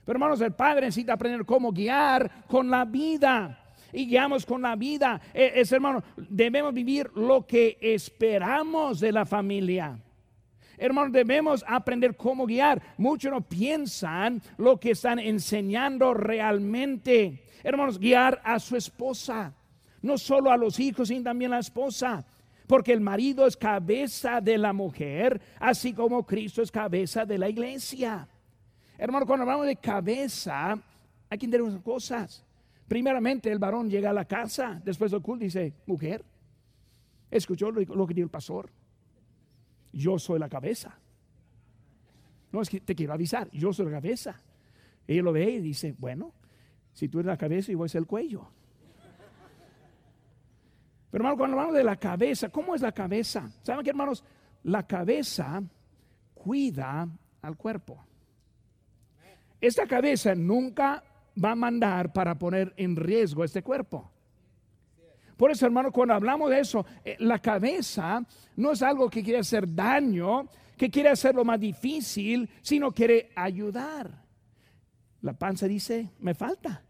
Pero 0.04 0.16
hermanos, 0.16 0.40
el 0.40 0.52
padre 0.52 0.86
necesita 0.86 1.14
aprender 1.14 1.44
cómo 1.44 1.72
guiar 1.72 2.46
con 2.46 2.70
la 2.70 2.84
vida. 2.84 3.60
Y 3.92 4.06
guiamos 4.06 4.44
con 4.44 4.62
la 4.62 4.74
vida. 4.76 5.20
E, 5.32 5.52
es 5.56 5.70
hermano, 5.72 6.02
debemos 6.16 6.74
vivir 6.74 7.10
lo 7.14 7.46
que 7.46 7.78
esperamos 7.80 9.00
de 9.00 9.12
la 9.12 9.24
familia. 9.24 9.98
Hermanos, 10.78 11.12
debemos 11.12 11.64
aprender 11.66 12.16
cómo 12.16 12.46
guiar. 12.46 12.82
Muchos 12.96 13.30
no 13.30 13.40
piensan 13.40 14.42
lo 14.56 14.78
que 14.78 14.92
están 14.92 15.18
enseñando 15.18 16.14
realmente. 16.14 17.42
Hermanos, 17.62 17.98
guiar 17.98 18.40
a 18.44 18.58
su 18.58 18.76
esposa. 18.76 19.54
No 20.02 20.18
solo 20.18 20.50
a 20.50 20.56
los 20.56 20.78
hijos, 20.80 21.08
sino 21.08 21.24
también 21.24 21.52
a 21.52 21.56
la 21.56 21.60
esposa. 21.60 22.24
Porque 22.66 22.92
el 22.92 23.00
marido 23.00 23.46
es 23.46 23.56
cabeza 23.56 24.40
de 24.40 24.56
la 24.58 24.72
mujer, 24.72 25.40
así 25.60 25.92
como 25.92 26.24
Cristo 26.24 26.62
es 26.62 26.70
cabeza 26.70 27.24
de 27.24 27.38
la 27.38 27.48
iglesia. 27.48 28.26
Hermano, 28.96 29.26
cuando 29.26 29.42
hablamos 29.42 29.66
de 29.66 29.76
cabeza, 29.76 30.78
hay 31.28 31.38
que 31.38 31.46
entender 31.46 31.62
unas 31.62 31.82
cosas. 31.82 32.44
Primeramente, 32.88 33.50
el 33.50 33.58
varón 33.58 33.90
llega 33.90 34.10
a 34.10 34.14
la 34.14 34.24
casa, 34.24 34.80
después 34.84 35.10
del 35.10 35.22
culto 35.22 35.44
dice, 35.44 35.72
mujer, 35.86 36.24
escuchó 37.30 37.70
lo, 37.70 38.06
que 38.06 38.14
dijo 38.14 38.26
el 38.26 38.30
pastor. 38.30 38.70
Yo 39.94 40.18
soy 40.18 40.38
la 40.38 40.48
cabeza. 40.48 40.98
No 42.52 42.60
es 42.60 42.68
que 42.68 42.80
te 42.80 42.94
quiero 42.94 43.12
avisar, 43.12 43.48
yo 43.50 43.72
soy 43.72 43.86
la 43.86 43.92
cabeza. 43.92 44.40
Ella 45.06 45.22
lo 45.22 45.32
ve 45.32 45.50
y 45.50 45.60
dice, 45.60 45.94
bueno, 45.98 46.32
si 46.92 47.08
tú 47.08 47.18
eres 47.18 47.26
la 47.26 47.36
cabeza, 47.36 47.72
yo 47.72 47.78
voy 47.78 47.86
a 47.86 47.88
ser 47.88 48.00
el 48.00 48.06
cuello. 48.06 48.48
Pero 51.10 51.22
hermano, 51.22 51.36
cuando 51.36 51.56
hablamos 51.56 51.76
de 51.76 51.84
la 51.84 51.96
cabeza, 51.96 52.48
¿cómo 52.48 52.74
es 52.74 52.80
la 52.80 52.92
cabeza? 52.92 53.50
¿Saben 53.62 53.84
qué, 53.84 53.90
hermanos? 53.90 54.24
La 54.64 54.86
cabeza 54.86 55.62
cuida 56.34 57.08
al 57.42 57.56
cuerpo. 57.56 58.04
Esta 59.60 59.86
cabeza 59.86 60.34
nunca 60.34 61.02
va 61.42 61.52
a 61.52 61.56
mandar 61.56 62.12
para 62.12 62.36
poner 62.36 62.72
en 62.76 62.96
riesgo 62.96 63.44
este 63.44 63.62
cuerpo. 63.62 64.10
Por 65.44 65.50
eso, 65.50 65.66
hermano, 65.66 65.92
cuando 65.92 66.14
hablamos 66.14 66.48
de 66.48 66.60
eso, 66.60 66.86
eh, 67.04 67.16
la 67.18 67.38
cabeza 67.38 68.24
no 68.56 68.72
es 68.72 68.80
algo 68.80 69.10
que 69.10 69.22
quiere 69.22 69.40
hacer 69.40 69.74
daño, 69.74 70.48
que 70.74 70.90
quiere 70.90 71.10
hacerlo 71.10 71.44
más 71.44 71.60
difícil, 71.60 72.48
sino 72.62 72.92
quiere 72.92 73.30
ayudar. 73.36 74.24
La 75.20 75.34
panza 75.34 75.66
dice, 75.68 76.12
me 76.20 76.32
falta. 76.32 76.82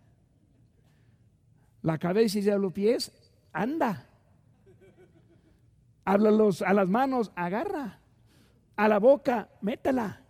La 1.82 1.98
cabeza 1.98 2.38
dice 2.38 2.52
a 2.52 2.56
los 2.56 2.72
pies, 2.72 3.10
anda. 3.52 4.06
Habla 6.04 6.30
a 6.64 6.74
las 6.74 6.88
manos, 6.88 7.32
agarra. 7.34 7.98
A 8.76 8.86
la 8.86 9.00
boca, 9.00 9.48
métela. 9.62 10.22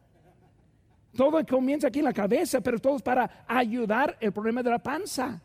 Todo 1.14 1.44
comienza 1.44 1.88
aquí 1.88 1.98
en 1.98 2.06
la 2.06 2.14
cabeza, 2.14 2.62
pero 2.62 2.78
todo 2.78 2.96
es 2.96 3.02
para 3.02 3.44
ayudar 3.46 4.16
el 4.18 4.32
problema 4.32 4.62
de 4.62 4.70
la 4.70 4.78
panza, 4.78 5.42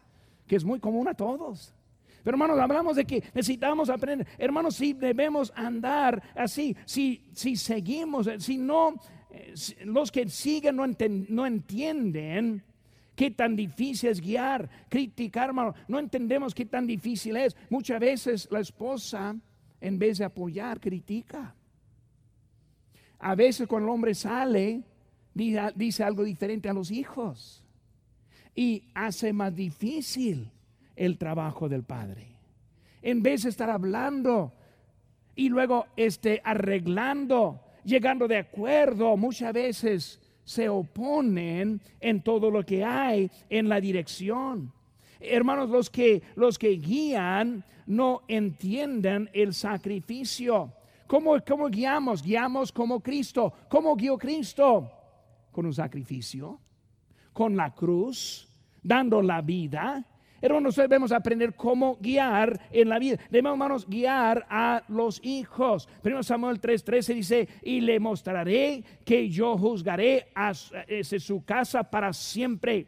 que 0.48 0.56
es 0.56 0.64
muy 0.64 0.80
común 0.80 1.10
a 1.10 1.14
todos. 1.14 1.74
Hermanos, 2.30 2.60
hablamos 2.60 2.96
de 2.96 3.06
que 3.06 3.24
necesitamos 3.34 3.90
aprender. 3.90 4.28
Hermanos, 4.38 4.76
si 4.76 4.94
debemos 4.94 5.52
andar 5.56 6.22
así, 6.36 6.76
si, 6.86 7.26
si 7.34 7.56
seguimos, 7.56 8.30
si 8.40 8.58
no, 8.58 8.96
eh, 9.32 9.54
los 9.86 10.12
que 10.12 10.28
siguen 10.30 10.76
no, 10.76 10.86
no 11.30 11.46
entienden 11.46 12.64
qué 13.16 13.32
tan 13.32 13.56
difícil 13.56 14.10
es 14.10 14.22
guiar, 14.22 14.70
criticar, 14.88 15.50
hermano, 15.50 15.74
no 15.88 16.00
entendemos 16.00 16.56
qué 16.56 16.66
tan 16.66 16.88
difícil 16.88 17.36
es. 17.36 17.56
Muchas 17.70 18.00
veces 18.00 18.48
la 18.50 18.62
esposa 18.62 19.36
en 19.82 20.00
vez 20.00 20.18
de 20.18 20.26
apoyar, 20.26 20.80
critica. 20.80 21.54
A 23.20 23.36
veces 23.36 23.68
cuando 23.68 23.90
el 23.90 23.94
hombre 23.94 24.16
sale, 24.16 24.82
dice, 25.34 26.04
algo 26.04 26.24
diferente 26.24 26.70
a 26.70 26.74
los 26.74 26.92
hijos 26.92 27.64
y 28.56 28.84
hace 28.94 29.34
más 29.34 29.56
difícil 29.56 30.50
el 31.00 31.18
trabajo 31.18 31.70
del 31.70 31.84
padre. 31.84 32.28
En 33.02 33.24
vez 33.24 33.44
de 33.44 33.50
estar 33.50 33.70
hablando 33.70 34.54
y 35.34 35.48
luego 35.48 35.88
este, 35.96 36.42
arreglando, 36.44 37.62
llegando 37.86 38.28
de 38.28 38.38
acuerdo, 38.38 39.16
muchas 39.16 39.54
veces 39.54 40.22
se 40.44 40.68
oponen 40.68 41.82
en 42.02 42.22
todo 42.22 42.52
lo 42.52 42.66
que 42.66 42.84
hay 42.84 43.32
en 43.50 43.70
la 43.70 43.80
dirección. 43.80 44.74
Hermanos, 45.22 45.70
los 45.70 45.90
que, 45.90 46.22
los 46.36 46.60
que 46.60 46.72
guían 46.72 47.64
no 47.88 48.22
entienden 48.28 49.30
el 49.34 49.54
sacrificio. 49.54 50.74
¿Cómo, 51.08 51.38
¿Cómo 51.48 51.70
guiamos? 51.70 52.22
Guiamos 52.22 52.74
como 52.74 53.00
Cristo. 53.00 53.54
¿Cómo 53.70 53.96
guió 53.96 54.18
Cristo? 54.18 54.92
Con 55.52 55.66
un 55.66 55.74
sacrificio, 55.74 56.60
con 57.32 57.56
la 57.56 57.74
cruz, 57.74 58.50
dando 58.84 59.22
la 59.22 59.42
vida. 59.42 60.06
Hermanos, 60.42 60.76
debemos 60.76 61.12
aprender 61.12 61.56
cómo 61.56 61.98
guiar 62.00 62.60
en 62.72 62.90
la 62.90 63.00
vida. 63.00 63.18
Debemos, 63.30 63.54
hermanos, 63.54 63.88
guiar 63.88 64.46
a 64.50 64.84
los 64.88 65.20
hijos. 65.24 65.88
Primero 66.02 66.24
Samuel 66.24 66.60
3:13 66.60 67.14
dice, 67.14 67.48
y 67.64 67.82
le 67.82 68.00
mostraré 68.00 68.84
que 69.06 69.30
yo 69.30 69.58
juzgaré 69.58 70.28
a 70.36 70.54
su 70.54 71.44
casa 71.46 71.84
para 71.84 72.14
siempre 72.14 72.88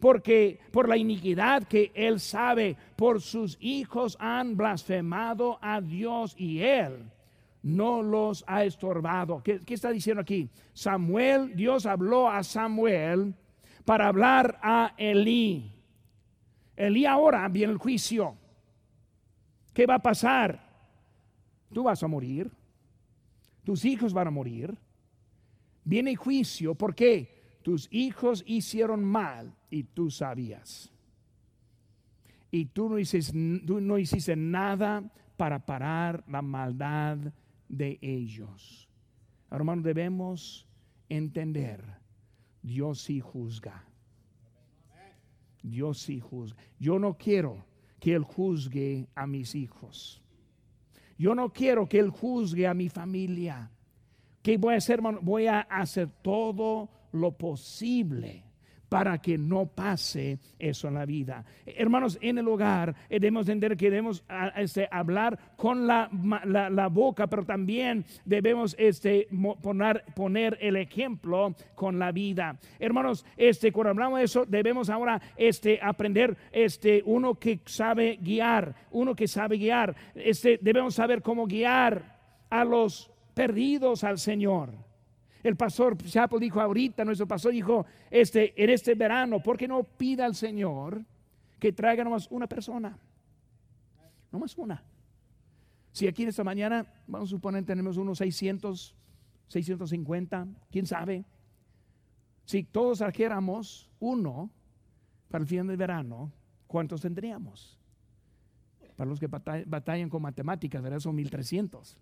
porque 0.00 0.58
por 0.72 0.88
la 0.88 0.96
iniquidad 0.96 1.64
que 1.64 1.92
él 1.94 2.18
sabe, 2.18 2.76
por 2.96 3.20
sus 3.20 3.58
hijos 3.60 4.16
han 4.18 4.56
blasfemado 4.56 5.58
a 5.60 5.80
Dios 5.80 6.34
y 6.38 6.60
él 6.62 7.10
no 7.62 8.02
los 8.02 8.42
ha 8.46 8.64
estorbado. 8.64 9.42
¿Qué, 9.42 9.60
está 9.68 9.90
diciendo 9.90 10.22
aquí? 10.22 10.48
Samuel, 10.72 11.54
Dios 11.54 11.86
habló 11.86 12.28
a 12.28 12.42
Samuel 12.42 13.34
para 13.84 14.08
hablar 14.08 14.58
a 14.62 14.94
Elí. 14.96 15.70
Elí 16.86 17.06
ahora 17.06 17.48
viene 17.48 17.72
el 17.72 17.78
juicio. 17.78 18.36
¿Qué 19.72 19.86
va 19.86 19.96
a 19.96 20.02
pasar? 20.02 20.60
Tú 21.72 21.84
vas 21.84 22.02
a 22.02 22.06
morir. 22.06 22.50
Tus 23.64 23.84
hijos 23.84 24.12
van 24.12 24.28
a 24.28 24.30
morir. 24.30 24.76
Viene 25.84 26.10
el 26.10 26.16
juicio. 26.16 26.74
¿Por 26.74 26.94
qué? 26.94 27.40
tus 27.62 27.88
hijos 27.90 28.42
hicieron 28.46 29.04
mal 29.04 29.54
y 29.70 29.84
tú 29.84 30.10
sabías. 30.10 30.92
Y 32.50 32.66
tú 32.66 32.88
no 32.88 32.98
hiciste, 32.98 33.36
no 33.36 33.98
hiciste 33.98 34.34
nada 34.34 35.04
para 35.36 35.64
parar 35.64 36.24
la 36.26 36.42
maldad 36.42 37.18
de 37.68 37.98
ellos. 38.02 38.88
Hermano, 39.50 39.82
debemos 39.82 40.66
entender, 41.08 41.82
Dios 42.62 43.02
sí 43.02 43.20
juzga. 43.20 43.84
Dios 45.62 45.98
sí 45.98 46.20
juzga. 46.20 46.60
Yo 46.78 46.98
no 46.98 47.16
quiero 47.16 47.64
que 47.98 48.14
Él 48.14 48.24
juzgue 48.24 49.06
a 49.14 49.26
mis 49.26 49.54
hijos. 49.54 50.22
Yo 51.18 51.34
no 51.34 51.52
quiero 51.52 51.88
que 51.88 51.98
Él 51.98 52.10
juzgue 52.10 52.66
a 52.66 52.74
mi 52.74 52.88
familia. 52.88 53.70
¿Qué 54.42 54.56
voy 54.56 54.74
a 54.74 54.78
hacer, 54.78 54.94
hermano? 54.94 55.18
Voy 55.22 55.46
a 55.46 55.60
hacer 55.60 56.08
todo 56.22 56.88
lo 57.12 57.36
posible 57.36 58.49
para 58.90 59.18
que 59.18 59.38
no 59.38 59.66
pase 59.66 60.38
eso 60.58 60.88
en 60.88 60.94
la 60.94 61.06
vida. 61.06 61.44
Hermanos, 61.64 62.18
en 62.20 62.38
el 62.38 62.48
hogar 62.48 62.94
eh, 63.08 63.20
debemos 63.20 63.48
entender 63.48 63.76
que 63.76 63.88
debemos 63.88 64.22
este, 64.56 64.88
hablar 64.90 65.38
con 65.56 65.86
la, 65.86 66.10
boca, 66.90 67.28
pero 67.28 67.44
también 67.44 68.04
debemos 68.24 68.74
este, 68.78 69.28
poner, 69.62 70.04
poner 70.14 70.58
el 70.60 70.76
ejemplo 70.76 71.54
con 71.76 71.98
la 71.98 72.10
vida. 72.10 72.58
Hermanos, 72.80 73.24
este, 73.36 73.70
cuando 73.70 73.90
hablamos 73.90 74.18
de 74.18 74.24
eso, 74.24 74.44
debemos 74.44 74.90
ahora 74.90 75.22
este, 75.36 75.78
aprender 75.80 76.36
este, 76.50 77.02
uno 77.06 77.36
que 77.36 77.60
sabe 77.66 78.18
guiar, 78.20 78.74
uno 78.90 79.14
que 79.14 79.28
sabe 79.28 79.56
guiar. 79.56 79.94
Este, 80.16 80.58
debemos 80.60 80.96
saber 80.96 81.22
cómo 81.22 81.46
guiar 81.46 82.18
a 82.50 82.64
los 82.64 83.08
perdidos 83.34 84.02
al 84.02 84.18
Señor. 84.18 84.89
El 85.42 85.56
pastor 85.56 85.96
Chapo 85.96 86.38
dijo 86.38 86.60
ahorita, 86.60 87.04
nuestro 87.04 87.26
pastor 87.26 87.52
dijo, 87.52 87.86
este, 88.10 88.62
en 88.62 88.70
este 88.70 88.94
verano, 88.94 89.42
¿por 89.42 89.56
qué 89.56 89.66
no 89.66 89.82
pida 89.84 90.26
al 90.26 90.34
Señor 90.34 91.02
que 91.58 91.72
traiga 91.72 92.04
nomás 92.04 92.28
una 92.30 92.46
persona? 92.46 92.98
Nomás 94.30 94.56
una. 94.58 94.82
Si 95.92 96.06
aquí 96.06 96.22
en 96.22 96.28
esta 96.28 96.44
mañana, 96.44 96.86
vamos 97.06 97.28
a 97.28 97.30
suponer, 97.30 97.64
tenemos 97.64 97.96
unos 97.96 98.18
600, 98.18 98.94
650, 99.48 100.46
quién 100.70 100.86
sabe. 100.86 101.24
Si 102.44 102.62
todos 102.62 102.98
trajéramos 102.98 103.90
uno 103.98 104.50
para 105.28 105.42
el 105.42 105.48
fin 105.48 105.66
del 105.66 105.76
verano, 105.76 106.30
¿cuántos 106.66 107.00
tendríamos? 107.00 107.78
Para 108.94 109.08
los 109.08 109.18
que 109.18 109.26
batallan 109.26 110.10
con 110.10 110.22
matemáticas, 110.22 110.82
¿verdad? 110.82 111.00
Son 111.00 111.14
1300. 111.14 111.96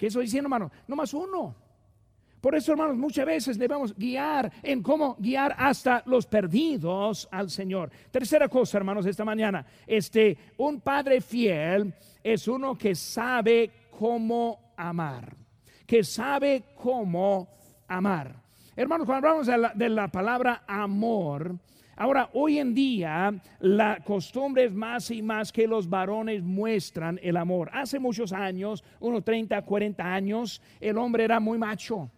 ¿Qué 0.00 0.06
estoy 0.06 0.24
diciendo, 0.24 0.46
hermano? 0.46 0.72
No 0.88 0.96
más 0.96 1.12
uno. 1.12 1.54
Por 2.40 2.54
eso, 2.54 2.72
hermanos, 2.72 2.96
muchas 2.96 3.26
veces 3.26 3.58
debemos 3.58 3.94
guiar 3.94 4.50
en 4.62 4.82
cómo 4.82 5.14
guiar 5.18 5.54
hasta 5.58 6.02
los 6.06 6.24
perdidos 6.24 7.28
al 7.30 7.50
Señor. 7.50 7.90
Tercera 8.10 8.48
cosa, 8.48 8.78
hermanos, 8.78 9.04
esta 9.04 9.26
mañana, 9.26 9.66
este, 9.86 10.38
un 10.56 10.80
padre 10.80 11.20
fiel 11.20 11.92
es 12.24 12.48
uno 12.48 12.78
que 12.78 12.94
sabe 12.94 13.70
cómo 13.90 14.72
amar, 14.74 15.36
que 15.86 16.02
sabe 16.02 16.64
cómo 16.74 17.50
amar. 17.86 18.42
Hermanos, 18.74 19.04
cuando 19.04 19.28
hablamos 19.28 19.46
de 19.48 19.58
la, 19.58 19.72
de 19.74 19.88
la 19.90 20.08
palabra 20.08 20.64
amor, 20.66 21.58
Ahora, 21.96 22.30
hoy 22.32 22.58
en 22.58 22.74
día 22.74 23.34
la 23.58 23.98
costumbre 24.04 24.64
es 24.64 24.72
más 24.72 25.10
y 25.10 25.22
más 25.22 25.52
que 25.52 25.66
los 25.66 25.88
varones 25.88 26.42
muestran 26.42 27.20
el 27.22 27.36
amor. 27.36 27.70
Hace 27.72 27.98
muchos 27.98 28.32
años, 28.32 28.82
unos 29.00 29.24
30, 29.24 29.60
40 29.62 30.02
años, 30.02 30.62
el 30.80 30.96
hombre 30.96 31.24
era 31.24 31.40
muy 31.40 31.58
macho. 31.58 32.10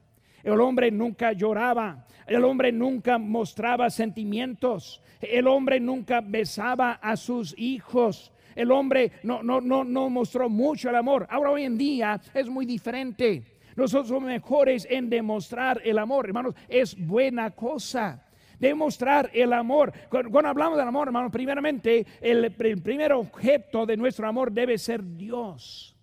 El 0.42 0.60
hombre 0.60 0.90
nunca 0.90 1.32
lloraba, 1.32 2.04
el 2.26 2.44
hombre 2.44 2.72
nunca 2.72 3.16
mostraba 3.16 3.90
sentimientos, 3.90 5.00
el 5.20 5.46
hombre 5.46 5.78
nunca 5.78 6.20
besaba 6.20 6.94
a 6.94 7.16
sus 7.16 7.56
hijos, 7.56 8.32
el 8.56 8.72
hombre 8.72 9.12
no, 9.22 9.42
no, 9.42 9.60
no, 9.60 9.84
no 9.84 10.10
mostró 10.10 10.48
mucho 10.48 10.90
el 10.90 10.96
amor. 10.96 11.26
Ahora 11.30 11.50
hoy 11.50 11.62
en 11.62 11.78
día 11.78 12.20
es 12.34 12.48
muy 12.48 12.66
diferente. 12.66 13.44
Nosotros 13.76 14.08
somos 14.08 14.24
mejores 14.24 14.86
en 14.90 15.08
demostrar 15.08 15.80
el 15.84 15.98
amor, 15.98 16.26
hermanos, 16.26 16.54
es 16.68 16.96
buena 16.98 17.50
cosa. 17.52 18.26
Demostrar 18.62 19.28
el 19.34 19.52
amor. 19.52 19.92
Cuando, 20.08 20.48
hablamos 20.48 20.78
del 20.78 20.86
amor, 20.86 21.08
hermanos, 21.08 21.32
primeramente 21.32 22.06
el, 22.20 22.44
el 22.44 22.80
primer 22.80 23.12
objeto 23.12 23.84
de 23.84 23.96
nuestro 23.96 24.28
amor 24.28 24.52
debe 24.52 24.78
ser 24.78 25.02
Dios. 25.16 25.96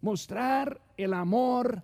Mostrar 0.00 0.80
el 0.96 1.12
amor 1.12 1.82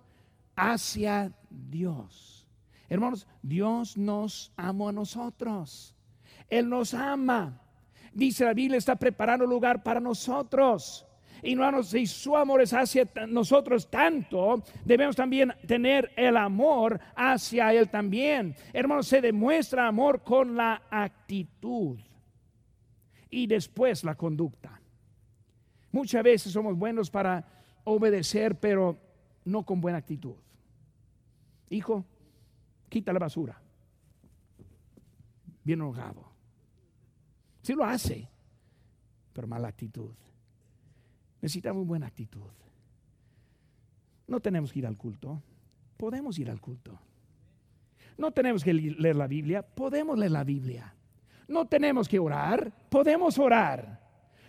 hacia 0.55 1.31
Dios. 1.51 2.47
Hermanos, 2.89 3.27
Dios 3.43 3.95
nos 3.95 4.51
ama 4.57 4.89
a 4.89 4.91
nosotros. 4.91 5.95
Él 6.49 6.67
nos 6.67 6.95
ama. 6.95 7.61
Dice 8.11 8.43
la 8.43 8.55
Biblia, 8.55 8.79
está 8.79 8.95
preparando 8.95 9.45
lugar 9.45 9.83
para 9.83 9.99
nosotros. 9.99 11.06
Y 11.43 11.57
si 11.83 12.07
su 12.07 12.35
amor 12.35 12.61
es 12.61 12.73
hacia 12.73 13.07
nosotros 13.27 13.89
tanto, 13.89 14.63
debemos 14.83 15.15
también 15.15 15.53
tener 15.65 16.11
el 16.15 16.37
amor 16.37 16.99
hacia 17.15 17.73
Él 17.73 17.89
también. 17.89 18.55
Hermanos, 18.73 19.07
se 19.07 19.21
demuestra 19.21 19.87
amor 19.87 20.23
con 20.23 20.55
la 20.55 20.83
actitud 20.89 21.99
y 23.29 23.47
después 23.47 24.03
la 24.03 24.15
conducta. 24.15 24.81
Muchas 25.91 26.23
veces 26.23 26.51
somos 26.51 26.77
buenos 26.77 27.09
para 27.09 27.45
obedecer, 27.83 28.59
pero 28.59 28.97
no 29.45 29.63
con 29.63 29.79
buena 29.79 29.97
actitud 29.97 30.35
hijo, 31.69 32.05
quita 32.89 33.13
la 33.13 33.19
basura. 33.19 33.61
Bien 35.63 35.79
enojado. 35.79 36.31
Sí 37.61 37.73
lo 37.73 37.83
hace, 37.83 38.29
pero 39.33 39.47
mala 39.47 39.67
actitud. 39.67 40.13
Necesitamos 41.41 41.85
buena 41.85 42.07
actitud. 42.07 42.49
No 44.27 44.39
tenemos 44.39 44.71
que 44.71 44.79
ir 44.79 44.87
al 44.87 44.97
culto. 44.97 45.41
Podemos 45.97 46.37
ir 46.39 46.49
al 46.49 46.59
culto. 46.59 46.99
No 48.17 48.31
tenemos 48.31 48.63
que 48.63 48.73
leer 48.73 49.15
la 49.15 49.27
Biblia. 49.27 49.61
Podemos 49.61 50.17
leer 50.17 50.31
la 50.31 50.43
Biblia. 50.43 50.93
No 51.47 51.65
tenemos 51.67 52.09
que 52.09 52.19
orar. 52.19 52.71
Podemos 52.89 53.37
orar. 53.37 54.06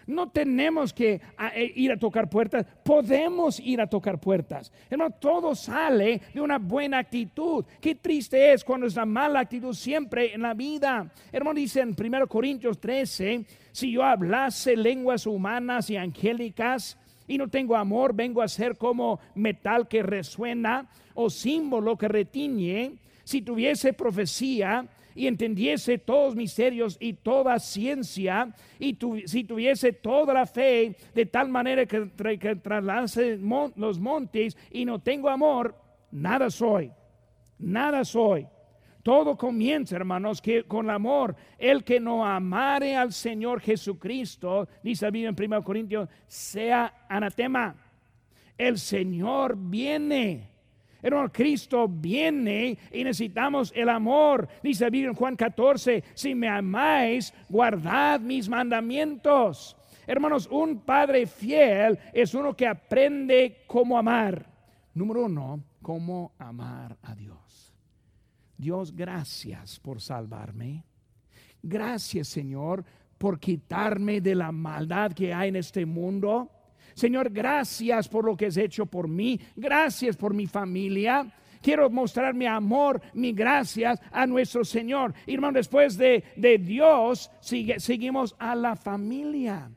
No 0.08 0.30
tenemos 0.30 0.94
que 0.94 1.20
eh, 1.54 1.72
ir 1.76 1.92
a 1.92 1.98
tocar 1.98 2.30
puertas, 2.30 2.64
podemos 2.82 3.60
ir 3.60 3.78
a 3.78 3.86
tocar 3.86 4.18
puertas. 4.18 4.72
Hermano, 4.88 5.14
todo 5.20 5.54
sale 5.54 6.22
de 6.32 6.40
una 6.40 6.58
buena 6.58 6.98
actitud. 6.98 7.62
Qué 7.78 7.94
triste 7.94 8.54
es 8.54 8.64
cuando 8.64 8.86
es 8.86 8.96
la 8.96 9.04
mala 9.04 9.40
actitud 9.40 9.74
siempre 9.74 10.32
en 10.32 10.40
la 10.40 10.54
vida. 10.54 11.12
Hermano, 11.30 11.54
dice 11.54 11.82
en 11.82 11.94
1 11.94 12.26
Corintios 12.26 12.80
13, 12.80 13.44
si 13.70 13.92
yo 13.92 14.02
hablase 14.02 14.78
lenguas 14.78 15.26
humanas 15.26 15.90
y 15.90 15.98
angélicas, 15.98 16.96
y 17.26 17.36
no 17.36 17.48
tengo 17.48 17.76
amor, 17.76 18.14
vengo 18.14 18.40
a 18.40 18.48
ser 18.48 18.78
como 18.78 19.20
metal 19.34 19.88
que 19.88 20.02
resuena 20.02 20.88
o 21.12 21.28
símbolo 21.28 21.98
que 21.98 22.08
retiñe. 22.08 22.94
Si 23.24 23.42
tuviese 23.42 23.92
profecía 23.92 24.86
y 25.18 25.26
entendiese 25.26 25.98
todos 25.98 26.36
misterios 26.36 26.96
y 27.00 27.12
toda 27.12 27.58
ciencia, 27.58 28.54
y 28.78 28.96
si 29.26 29.42
tuviese 29.42 29.92
toda 29.92 30.32
la 30.32 30.46
fe 30.46 30.94
de 31.12 31.26
tal 31.26 31.48
manera 31.48 31.84
que, 31.86 32.08
que 32.38 32.54
traslase 32.54 33.36
los 33.36 33.98
montes 33.98 34.56
y 34.70 34.84
no 34.84 35.00
tengo 35.00 35.28
amor, 35.28 35.74
nada 36.12 36.48
soy, 36.50 36.92
nada 37.58 38.04
soy. 38.04 38.46
Todo 39.02 39.36
comienza, 39.36 39.96
hermanos, 39.96 40.40
que 40.40 40.62
con 40.62 40.86
el 40.86 40.90
amor, 40.90 41.34
el 41.58 41.82
que 41.82 41.98
no 41.98 42.24
amare 42.24 42.94
al 42.94 43.12
Señor 43.12 43.60
Jesucristo, 43.60 44.68
dice 44.84 45.06
la 45.06 45.10
Biblia 45.10 45.34
en 45.36 45.52
1 45.52 45.64
Corintios, 45.64 46.08
sea 46.28 47.06
anatema. 47.08 47.74
El 48.56 48.78
Señor 48.78 49.56
viene 49.58 50.57
Hermano, 51.00 51.30
Cristo 51.32 51.86
viene 51.88 52.76
y 52.92 53.04
necesitamos 53.04 53.72
el 53.74 53.88
amor. 53.88 54.48
Dice 54.62 54.86
en 54.86 55.14
Juan 55.14 55.36
14, 55.36 56.02
si 56.14 56.34
me 56.34 56.48
amáis, 56.48 57.32
guardad 57.48 58.20
mis 58.20 58.48
mandamientos. 58.48 59.76
Hermanos, 60.06 60.48
un 60.50 60.80
padre 60.80 61.26
fiel 61.26 61.98
es 62.12 62.34
uno 62.34 62.56
que 62.56 62.66
aprende 62.66 63.64
cómo 63.66 63.96
amar. 63.96 64.46
Número 64.94 65.26
uno, 65.26 65.62
cómo 65.82 66.32
amar 66.38 66.96
a 67.02 67.14
Dios. 67.14 67.74
Dios, 68.56 68.94
gracias 68.94 69.78
por 69.78 70.00
salvarme. 70.00 70.84
Gracias, 71.62 72.28
Señor, 72.28 72.84
por 73.18 73.38
quitarme 73.38 74.20
de 74.20 74.34
la 74.34 74.50
maldad 74.50 75.12
que 75.12 75.32
hay 75.32 75.50
en 75.50 75.56
este 75.56 75.86
mundo. 75.86 76.50
Señor, 76.98 77.30
gracias 77.30 78.08
por 78.08 78.24
lo 78.24 78.36
que 78.36 78.46
has 78.46 78.56
hecho 78.56 78.84
por 78.84 79.06
mí. 79.06 79.38
Gracias 79.54 80.16
por 80.16 80.34
mi 80.34 80.48
familia. 80.48 81.32
Quiero 81.62 81.88
mostrar 81.88 82.34
mi 82.34 82.44
amor, 82.44 83.00
mi 83.14 83.32
gracias 83.32 84.00
a 84.10 84.26
nuestro 84.26 84.64
Señor. 84.64 85.14
hermano, 85.24 85.58
después 85.58 85.96
de, 85.96 86.24
Dios, 86.60 87.30
seguimos 87.40 88.34
a 88.36 88.56
la 88.56 88.74
familia. 88.74 89.70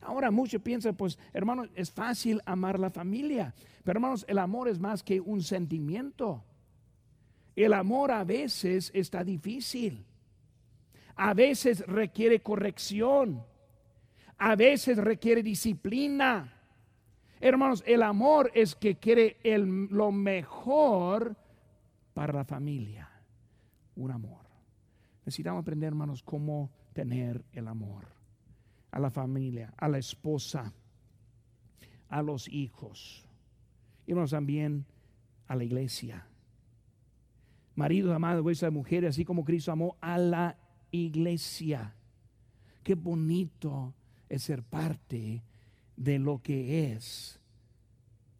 Ahora 0.00 0.30
muchos 0.30 0.62
piensan, 0.62 0.96
pues 0.96 1.18
hermano, 1.34 1.66
es 1.74 1.90
fácil 1.90 2.40
amar 2.46 2.78
la 2.78 2.88
familia. 2.88 3.54
Pero 3.84 3.98
hermanos, 3.98 4.24
el 4.26 4.38
amor 4.38 4.68
es 4.68 4.78
más 4.78 5.02
que 5.02 5.20
un 5.20 5.42
sentimiento. 5.42 6.42
El 7.56 7.74
amor 7.74 8.10
a 8.10 8.24
veces 8.24 8.90
está 8.94 9.22
difícil. 9.22 10.02
A 11.14 11.34
veces 11.34 11.86
requiere 11.86 12.40
corrección 12.40 13.44
a 14.38 14.54
veces 14.56 14.96
requiere 14.98 15.42
disciplina. 15.42 16.54
Hermanos, 17.40 17.82
el 17.86 18.02
amor 18.02 18.50
es 18.54 18.74
que 18.74 18.96
quiere 18.96 19.38
lo 19.44 20.12
mejor 20.12 21.36
para 22.14 22.32
la 22.32 22.44
familia. 22.44 23.08
Un 23.96 24.10
amor. 24.12 24.46
Necesitamos 25.24 25.62
aprender, 25.62 25.88
hermanos, 25.88 26.22
cómo 26.22 26.70
tener 26.92 27.44
el 27.52 27.68
amor 27.68 28.06
a 28.90 28.98
la 28.98 29.10
familia, 29.10 29.74
a 29.76 29.88
la 29.88 29.98
esposa, 29.98 30.72
a 32.08 32.22
los 32.22 32.48
hijos. 32.48 33.26
Y 34.06 34.12
hermanos, 34.12 34.30
también 34.30 34.86
a 35.46 35.54
la 35.54 35.64
iglesia. 35.64 36.26
Marido 37.74 38.14
amado, 38.14 38.42
vuestras 38.42 38.72
mujeres, 38.72 39.10
así 39.10 39.24
como 39.24 39.44
Cristo 39.44 39.70
amó 39.70 39.96
a 40.00 40.18
la 40.18 40.56
iglesia. 40.90 41.94
Qué 42.82 42.94
bonito 42.94 43.94
es 44.28 44.42
ser 44.42 44.62
parte 44.62 45.42
de 45.96 46.18
lo 46.18 46.40
que 46.42 46.92
es 46.92 47.40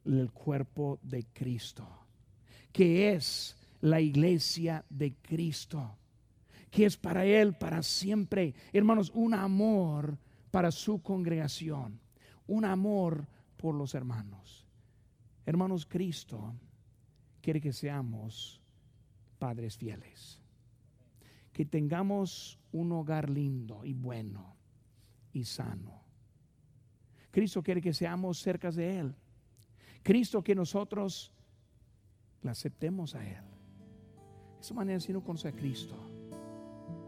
el 0.04 0.30
cuerpo 0.32 0.98
de 1.02 1.26
Cristo, 1.32 1.86
que 2.72 3.12
es 3.12 3.56
la 3.80 4.00
iglesia 4.00 4.84
de 4.88 5.14
Cristo, 5.14 5.96
que 6.70 6.86
es 6.86 6.96
para 6.96 7.24
Él 7.24 7.54
para 7.54 7.82
siempre, 7.82 8.54
hermanos, 8.72 9.10
un 9.14 9.34
amor 9.34 10.18
para 10.50 10.70
su 10.70 11.02
congregación, 11.02 12.00
un 12.46 12.64
amor 12.64 13.26
por 13.56 13.74
los 13.74 13.94
hermanos. 13.94 14.66
Hermanos, 15.46 15.86
Cristo 15.86 16.54
quiere 17.40 17.60
que 17.60 17.72
seamos 17.72 18.60
padres 19.38 19.76
fieles, 19.76 20.40
que 21.52 21.64
tengamos 21.64 22.58
un 22.72 22.92
hogar 22.92 23.30
lindo 23.30 23.84
y 23.84 23.94
bueno 23.94 24.57
y 25.38 25.44
sano. 25.44 26.02
Cristo 27.30 27.62
quiere 27.62 27.80
que 27.80 27.94
seamos 27.94 28.40
cerca 28.40 28.70
de 28.70 28.98
Él. 28.98 29.14
Cristo 30.02 30.42
que 30.42 30.54
nosotros 30.54 31.32
le 32.42 32.50
aceptemos 32.50 33.14
a 33.14 33.24
Él. 33.24 33.44
De 34.56 34.60
esa 34.60 34.74
manera, 34.74 35.00
si 35.00 35.12
no 35.12 35.22
conoce 35.22 35.48
a 35.48 35.52
Cristo, 35.52 35.94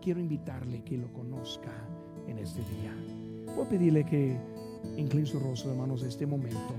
quiero 0.01 0.21
invitarle 0.21 0.83
que 0.85 0.97
lo 0.97 1.13
conozca 1.13 1.73
en 2.29 2.39
este 2.39 2.61
día. 2.61 2.95
Puedo 3.47 3.69
pedirle 3.69 4.05
que 4.05 4.39
incline 4.97 5.27
su 5.27 5.41
rostro, 5.41 5.73
hermanos, 5.73 6.03
en 6.03 6.09
este 6.09 6.27
momento. 6.27 6.75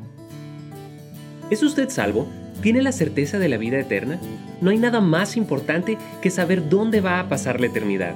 ¿Es 1.50 1.62
usted 1.64 1.90
salvo? 1.90 2.28
¿Tiene 2.62 2.82
la 2.82 2.94
certeza 2.94 3.38
de 3.38 3.50
la 3.50 3.58
vida 3.58 3.80
eterna? 3.80 4.20
No 4.62 4.70
hay 4.70 4.78
nada 4.78 5.02
más 5.02 5.36
importante 5.36 5.98
que 6.22 6.30
saber 6.30 6.70
dónde 6.70 7.02
va 7.02 7.20
a 7.20 7.28
pasar 7.28 7.60
la 7.60 7.68
eternidad. 7.68 8.16